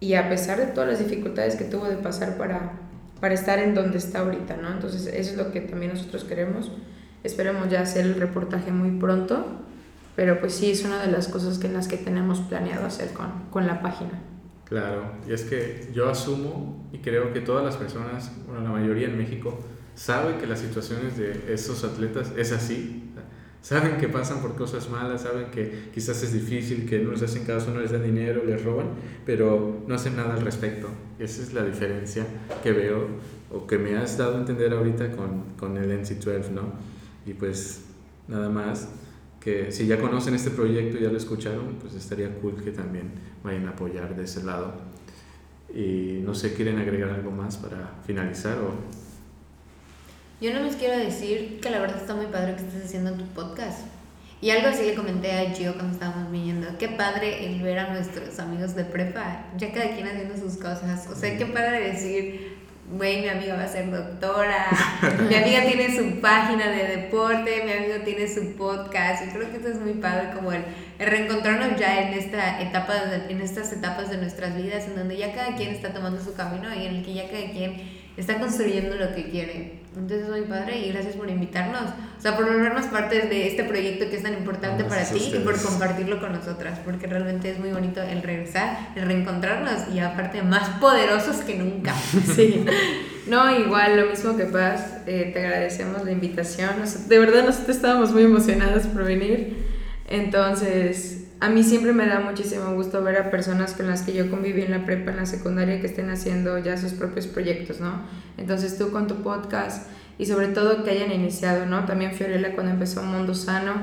y 0.00 0.14
a 0.14 0.28
pesar 0.28 0.58
de 0.58 0.66
todas 0.66 0.88
las 0.88 0.98
dificultades 0.98 1.56
que 1.56 1.64
tuvo 1.64 1.86
de 1.86 1.96
pasar 1.96 2.36
para, 2.36 2.72
para 3.20 3.34
estar 3.34 3.58
en 3.58 3.74
donde 3.74 3.98
está 3.98 4.20
ahorita, 4.20 4.56
¿no? 4.56 4.70
Entonces 4.72 5.06
eso 5.06 5.32
es 5.32 5.36
lo 5.36 5.52
que 5.52 5.60
también 5.60 5.92
nosotros 5.92 6.24
queremos. 6.24 6.70
Esperemos 7.24 7.68
ya 7.70 7.80
hacer 7.80 8.04
el 8.06 8.14
reportaje 8.14 8.70
muy 8.70 8.98
pronto, 8.98 9.44
pero 10.14 10.40
pues 10.40 10.54
sí 10.54 10.70
es 10.70 10.84
una 10.84 11.02
de 11.02 11.10
las 11.10 11.28
cosas 11.28 11.58
que 11.58 11.66
en 11.66 11.74
las 11.74 11.88
que 11.88 11.96
tenemos 11.96 12.40
planeado 12.40 12.86
hacer 12.86 13.12
con, 13.12 13.26
con 13.50 13.66
la 13.66 13.80
página. 13.80 14.22
Claro, 14.64 15.12
y 15.28 15.32
es 15.32 15.44
que 15.44 15.88
yo 15.94 16.08
asumo 16.08 16.88
y 16.92 16.98
creo 16.98 17.32
que 17.32 17.40
todas 17.40 17.64
las 17.64 17.76
personas, 17.76 18.32
bueno, 18.46 18.62
la 18.62 18.70
mayoría 18.70 19.06
en 19.06 19.16
México, 19.16 19.60
sabe 19.94 20.38
que 20.38 20.46
las 20.46 20.58
situaciones 20.58 21.16
de 21.16 21.52
esos 21.52 21.84
atletas 21.84 22.32
es 22.36 22.52
así. 22.52 23.05
Saben 23.66 23.96
que 23.96 24.06
pasan 24.06 24.42
por 24.42 24.54
cosas 24.54 24.88
malas, 24.88 25.22
saben 25.22 25.46
que 25.50 25.90
quizás 25.92 26.22
es 26.22 26.32
difícil, 26.32 26.88
que 26.88 27.00
no 27.00 27.10
les 27.10 27.22
hacen 27.22 27.44
caso, 27.44 27.72
no 27.72 27.80
les 27.80 27.90
dan 27.90 28.04
dinero, 28.04 28.44
les 28.44 28.64
roban, 28.64 28.90
pero 29.24 29.82
no 29.88 29.92
hacen 29.96 30.14
nada 30.14 30.34
al 30.34 30.42
respecto. 30.42 30.86
Esa 31.18 31.42
es 31.42 31.52
la 31.52 31.64
diferencia 31.64 32.24
que 32.62 32.70
veo 32.70 33.08
o 33.50 33.66
que 33.66 33.76
me 33.76 33.96
has 33.96 34.16
dado 34.16 34.36
a 34.36 34.38
entender 34.38 34.72
ahorita 34.72 35.10
con, 35.10 35.56
con 35.58 35.76
el 35.78 35.90
NC12, 36.00 36.50
¿no? 36.50 36.74
Y 37.26 37.34
pues 37.34 37.80
nada 38.28 38.48
más 38.50 38.88
que 39.40 39.72
si 39.72 39.88
ya 39.88 40.00
conocen 40.00 40.36
este 40.36 40.50
proyecto 40.50 41.00
ya 41.00 41.10
lo 41.10 41.16
escucharon, 41.16 41.74
pues 41.80 41.96
estaría 41.96 42.32
cool 42.36 42.62
que 42.62 42.70
también 42.70 43.10
vayan 43.42 43.66
a 43.66 43.70
apoyar 43.70 44.14
de 44.14 44.22
ese 44.22 44.44
lado. 44.44 44.74
Y 45.74 46.20
no 46.24 46.36
sé, 46.36 46.54
¿quieren 46.54 46.78
agregar 46.78 47.10
algo 47.10 47.32
más 47.32 47.56
para 47.56 47.94
finalizar? 48.06 48.58
O... 48.58 49.05
Yo 50.38 50.52
no 50.52 50.60
les 50.60 50.76
quiero 50.76 50.98
decir 50.98 51.60
que 51.62 51.70
la 51.70 51.78
verdad 51.78 51.96
está 51.96 52.14
muy 52.14 52.26
padre 52.26 52.56
que 52.56 52.62
estés 52.62 52.84
haciendo 52.84 53.12
tu 53.12 53.24
podcast. 53.28 53.80
Y 54.42 54.50
algo 54.50 54.68
así 54.68 54.84
le 54.84 54.94
comenté 54.94 55.32
a 55.32 55.50
Gio 55.54 55.72
cuando 55.72 55.94
estábamos 55.94 56.30
viniendo. 56.30 56.68
Qué 56.78 56.88
padre 56.90 57.46
el 57.46 57.62
ver 57.62 57.78
a 57.78 57.94
nuestros 57.94 58.38
amigos 58.38 58.74
de 58.74 58.84
prepa, 58.84 59.46
ya 59.56 59.72
cada 59.72 59.94
quien 59.94 60.06
haciendo 60.06 60.36
sus 60.36 60.58
cosas. 60.58 61.06
O 61.10 61.14
sea, 61.16 61.38
qué 61.38 61.46
padre 61.46 61.90
decir, 61.90 62.58
güey, 62.92 63.22
mi 63.22 63.28
amiga 63.28 63.56
va 63.56 63.62
a 63.62 63.68
ser 63.68 63.90
doctora, 63.90 64.66
mi 65.26 65.34
amiga 65.34 65.62
tiene 65.62 65.96
su 65.96 66.20
página 66.20 66.68
de 66.68 66.84
deporte, 66.96 67.62
mi 67.64 67.72
amigo 67.72 68.04
tiene 68.04 68.28
su 68.28 68.56
podcast. 68.56 69.26
Y 69.26 69.30
creo 69.30 69.50
que 69.50 69.56
esto 69.56 69.68
es 69.68 69.80
muy 69.80 69.94
padre 69.94 70.32
como 70.34 70.52
el, 70.52 70.64
reencontrarnos 70.98 71.80
ya 71.80 72.02
en, 72.02 72.12
esta 72.12 72.60
etapa 72.60 72.92
en 73.30 73.40
estas 73.40 73.72
etapas 73.72 74.10
de 74.10 74.18
nuestras 74.18 74.54
vidas, 74.54 74.84
en 74.84 74.96
donde 74.96 75.16
ya 75.16 75.32
cada 75.32 75.56
quien 75.56 75.70
está 75.70 75.94
tomando 75.94 76.22
su 76.22 76.34
camino 76.34 76.74
y 76.74 76.84
en 76.84 76.96
el 76.96 77.02
que 77.02 77.14
ya 77.14 77.26
cada 77.30 77.50
quien 77.52 78.05
está 78.16 78.38
construyendo 78.38 78.96
lo 78.96 79.14
que 79.14 79.28
quiere. 79.30 79.86
Entonces 79.96 80.24
es 80.24 80.28
muy 80.28 80.42
padre 80.42 80.78
y 80.78 80.92
gracias 80.92 81.16
por 81.16 81.30
invitarnos. 81.30 81.90
O 82.18 82.20
sea, 82.20 82.36
por 82.36 82.46
volvernos 82.46 82.86
parte 82.86 83.22
de 83.22 83.48
este 83.48 83.64
proyecto 83.64 84.10
que 84.10 84.16
es 84.16 84.22
tan 84.22 84.34
importante 84.34 84.84
para 84.84 85.04
ti 85.04 85.32
y 85.34 85.38
por 85.38 85.60
compartirlo 85.60 86.20
con 86.20 86.32
nosotras, 86.32 86.78
porque 86.84 87.06
realmente 87.06 87.50
es 87.50 87.58
muy 87.58 87.70
bonito 87.70 88.02
el 88.02 88.22
regresar, 88.22 88.90
el 88.94 89.06
reencontrarnos 89.06 89.94
y 89.94 90.00
aparte 90.00 90.42
más 90.42 90.68
poderosos 90.80 91.36
que 91.38 91.56
nunca. 91.56 91.94
Sí. 92.34 92.64
No, 93.26 93.58
igual, 93.58 93.96
lo 93.96 94.06
mismo 94.06 94.36
que 94.36 94.44
Paz, 94.44 94.98
eh, 95.06 95.30
te 95.32 95.44
agradecemos 95.44 96.04
la 96.04 96.12
invitación. 96.12 96.70
De 97.08 97.18
verdad, 97.18 97.44
nosotros 97.44 97.76
estábamos 97.76 98.12
muy 98.12 98.22
emocionados 98.22 98.86
por 98.86 99.04
venir. 99.04 99.56
Entonces, 100.08 101.25
a 101.38 101.50
mí 101.50 101.62
siempre 101.62 101.92
me 101.92 102.06
da 102.06 102.20
muchísimo 102.20 102.72
gusto 102.74 103.02
ver 103.02 103.16
a 103.16 103.30
personas 103.30 103.74
con 103.74 103.86
las 103.88 104.02
que 104.02 104.14
yo 104.14 104.30
conviví 104.30 104.62
en 104.62 104.70
la 104.70 104.86
prepa, 104.86 105.10
en 105.10 105.18
la 105.18 105.26
secundaria, 105.26 105.80
que 105.80 105.86
estén 105.86 106.08
haciendo 106.08 106.58
ya 106.58 106.76
sus 106.78 106.92
propios 106.92 107.26
proyectos, 107.26 107.80
¿no? 107.80 108.02
Entonces 108.38 108.78
tú 108.78 108.90
con 108.90 109.06
tu 109.06 109.16
podcast 109.16 109.86
y 110.18 110.26
sobre 110.26 110.48
todo 110.48 110.82
que 110.82 110.90
hayan 110.90 111.12
iniciado, 111.12 111.66
¿no? 111.66 111.84
También 111.84 112.12
Fiorella 112.12 112.54
cuando 112.54 112.72
empezó 112.72 113.02
Mundo 113.02 113.34
Sano 113.34 113.74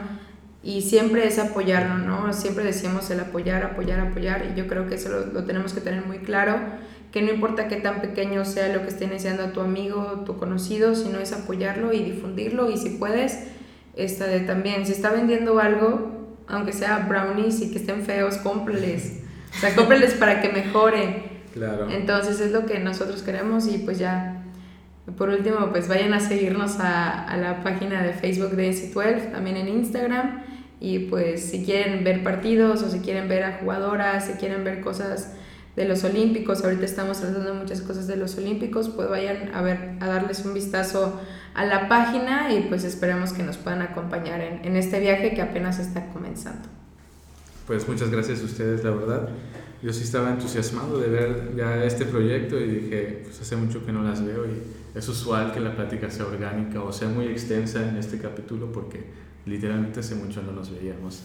y 0.63 0.81
siempre 0.81 1.27
es 1.27 1.37
apoyarlo, 1.37 1.99
¿no? 1.99 2.33
Siempre 2.33 2.63
decíamos 2.63 3.09
el 3.11 3.19
apoyar, 3.19 3.63
apoyar, 3.63 3.99
apoyar 3.99 4.47
y 4.51 4.57
yo 4.57 4.67
creo 4.67 4.87
que 4.87 4.95
eso 4.95 5.09
lo, 5.09 5.27
lo 5.27 5.43
tenemos 5.43 5.73
que 5.73 5.81
tener 5.81 6.03
muy 6.05 6.19
claro, 6.19 6.55
que 7.11 7.21
no 7.21 7.31
importa 7.31 7.67
qué 7.67 7.75
tan 7.75 8.01
pequeño 8.01 8.45
sea 8.45 8.73
lo 8.73 8.81
que 8.81 8.87
esté 8.87 9.05
iniciando 9.05 9.49
tu 9.49 9.61
amigo, 9.61 10.23
tu 10.25 10.39
conocido, 10.39 10.95
sino 10.95 11.19
es 11.19 11.33
apoyarlo 11.33 11.93
y 11.93 11.99
difundirlo 12.03 12.71
y 12.71 12.77
si 12.77 12.89
puedes, 12.91 13.43
esta 13.95 14.25
de 14.25 14.39
también, 14.39 14.87
si 14.87 14.93
está 14.93 15.11
vendiendo 15.11 15.59
algo, 15.59 16.22
aunque 16.47 16.73
sea 16.73 16.99
brownies 16.99 17.61
y 17.61 17.71
que 17.71 17.77
estén 17.77 18.03
feos, 18.03 18.37
cómprales. 18.37 19.21
O 19.55 19.59
sea, 19.59 19.75
cómprales 19.75 20.13
para 20.15 20.41
que 20.41 20.49
mejore. 20.49 21.31
Claro. 21.53 21.89
Entonces 21.89 22.39
es 22.39 22.51
lo 22.51 22.65
que 22.65 22.79
nosotros 22.79 23.21
queremos 23.21 23.67
y 23.67 23.79
pues 23.79 23.99
ya. 23.99 24.39
Por 25.17 25.29
último, 25.29 25.69
pues 25.69 25.89
vayan 25.89 26.13
a 26.13 26.21
seguirnos 26.21 26.79
a, 26.79 27.25
a 27.25 27.35
la 27.35 27.61
página 27.61 28.01
de 28.01 28.13
Facebook 28.13 28.51
de 28.51 28.71
NC12, 28.71 29.31
también 29.31 29.57
en 29.57 29.67
Instagram. 29.67 30.43
Y 30.79 30.99
pues 30.99 31.49
si 31.49 31.65
quieren 31.65 32.03
ver 32.03 32.23
partidos 32.23 32.83
o 32.83 32.89
si 32.89 32.99
quieren 32.99 33.27
ver 33.27 33.43
a 33.43 33.57
jugadoras, 33.59 34.27
si 34.27 34.33
quieren 34.33 34.63
ver 34.63 34.81
cosas 34.81 35.33
de 35.75 35.85
los 35.85 36.03
Olímpicos, 36.03 36.63
ahorita 36.63 36.85
estamos 36.85 37.19
tratando 37.19 37.53
muchas 37.55 37.81
cosas 37.81 38.07
de 38.07 38.15
los 38.15 38.37
Olímpicos, 38.37 38.89
pues 38.89 39.09
vayan 39.09 39.53
a 39.53 39.61
ver, 39.61 39.97
a 39.99 40.07
darles 40.07 40.45
un 40.45 40.53
vistazo 40.53 41.19
a 41.53 41.65
la 41.65 41.87
página 41.89 42.53
y 42.53 42.61
pues 42.69 42.83
esperamos 42.83 43.33
que 43.33 43.43
nos 43.43 43.57
puedan 43.57 43.81
acompañar 43.81 44.41
en, 44.41 44.65
en 44.65 44.75
este 44.75 44.99
viaje 44.99 45.33
que 45.33 45.41
apenas 45.41 45.79
está 45.79 46.07
comenzando. 46.07 46.67
Pues 47.65 47.87
muchas 47.87 48.09
gracias 48.09 48.41
a 48.41 48.45
ustedes, 48.45 48.83
la 48.83 48.91
verdad. 48.91 49.29
Yo 49.81 49.91
sí 49.91 50.03
estaba 50.03 50.29
entusiasmado 50.29 50.99
de 50.99 51.09
ver 51.09 51.55
ya 51.57 51.83
este 51.83 52.05
proyecto 52.05 52.59
y 52.59 52.67
dije, 52.67 53.21
pues 53.23 53.41
hace 53.41 53.55
mucho 53.55 53.85
que 53.85 53.91
no 53.91 54.03
las 54.03 54.25
veo 54.25 54.45
y 54.45 54.61
es 54.95 55.07
usual 55.09 55.51
que 55.51 55.59
la 55.59 55.75
plática 55.75 56.09
sea 56.09 56.25
orgánica 56.25 56.81
o 56.81 56.93
sea 56.93 57.09
muy 57.09 57.25
extensa 57.25 57.87
en 57.87 57.97
este 57.97 58.19
capítulo 58.19 58.71
porque 58.71 59.03
literalmente 59.45 59.99
hace 59.99 60.15
mucho 60.15 60.41
no 60.41 60.51
nos 60.51 60.71
veíamos. 60.71 61.21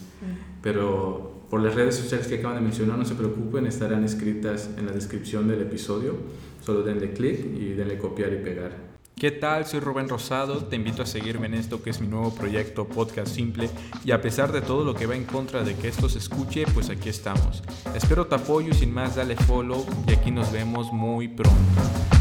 Pero 0.63 1.45
por 1.51 1.63
las 1.63 1.75
redes 1.75 1.97
sociales 1.97 2.27
que 2.27 2.37
acaban 2.37 2.57
de 2.57 2.63
mencionar, 2.63 2.99
no 2.99 3.05
se 3.05 3.15
preocupen, 3.15 3.67
estarán 3.67 4.05
escritas 4.05 4.71
en 4.77 4.87
la 4.87 4.93
descripción 4.93 5.49
del 5.49 5.63
episodio. 5.63 6.17
Solo 6.65 6.83
denle 6.83 7.13
clic 7.13 7.45
y 7.57 7.75
denle 7.75 7.99
copiar 7.99 8.33
y 8.33 8.37
pegar. 8.37 8.89
¿Qué 9.19 9.33
tal? 9.33 9.67
Soy 9.67 9.81
Rubén 9.81 10.09
Rosado, 10.09 10.65
te 10.67 10.77
invito 10.77 11.03
a 11.03 11.07
seguirme 11.07 11.47
en 11.47 11.55
esto 11.55 11.83
que 11.83 11.91
es 11.91 12.01
mi 12.01 12.07
nuevo 12.07 12.33
proyecto 12.33 12.87
Podcast 12.87 13.35
Simple 13.35 13.69
y 14.05 14.13
a 14.13 14.21
pesar 14.21 14.53
de 14.53 14.61
todo 14.61 14.85
lo 14.85 14.95
que 14.95 15.07
va 15.07 15.17
en 15.17 15.25
contra 15.25 15.65
de 15.65 15.75
que 15.75 15.89
esto 15.89 16.09
se 16.09 16.19
escuche, 16.19 16.67
pues 16.73 16.89
aquí 16.89 17.09
estamos. 17.09 17.65
Espero 17.97 18.29
tu 18.29 18.37
apoyo 18.37 18.69
y 18.71 18.75
sin 18.75 18.93
más 18.93 19.17
dale 19.17 19.35
follow 19.35 19.85
y 20.07 20.13
aquí 20.13 20.31
nos 20.31 20.53
vemos 20.53 20.93
muy 20.93 21.27
pronto. 21.27 22.18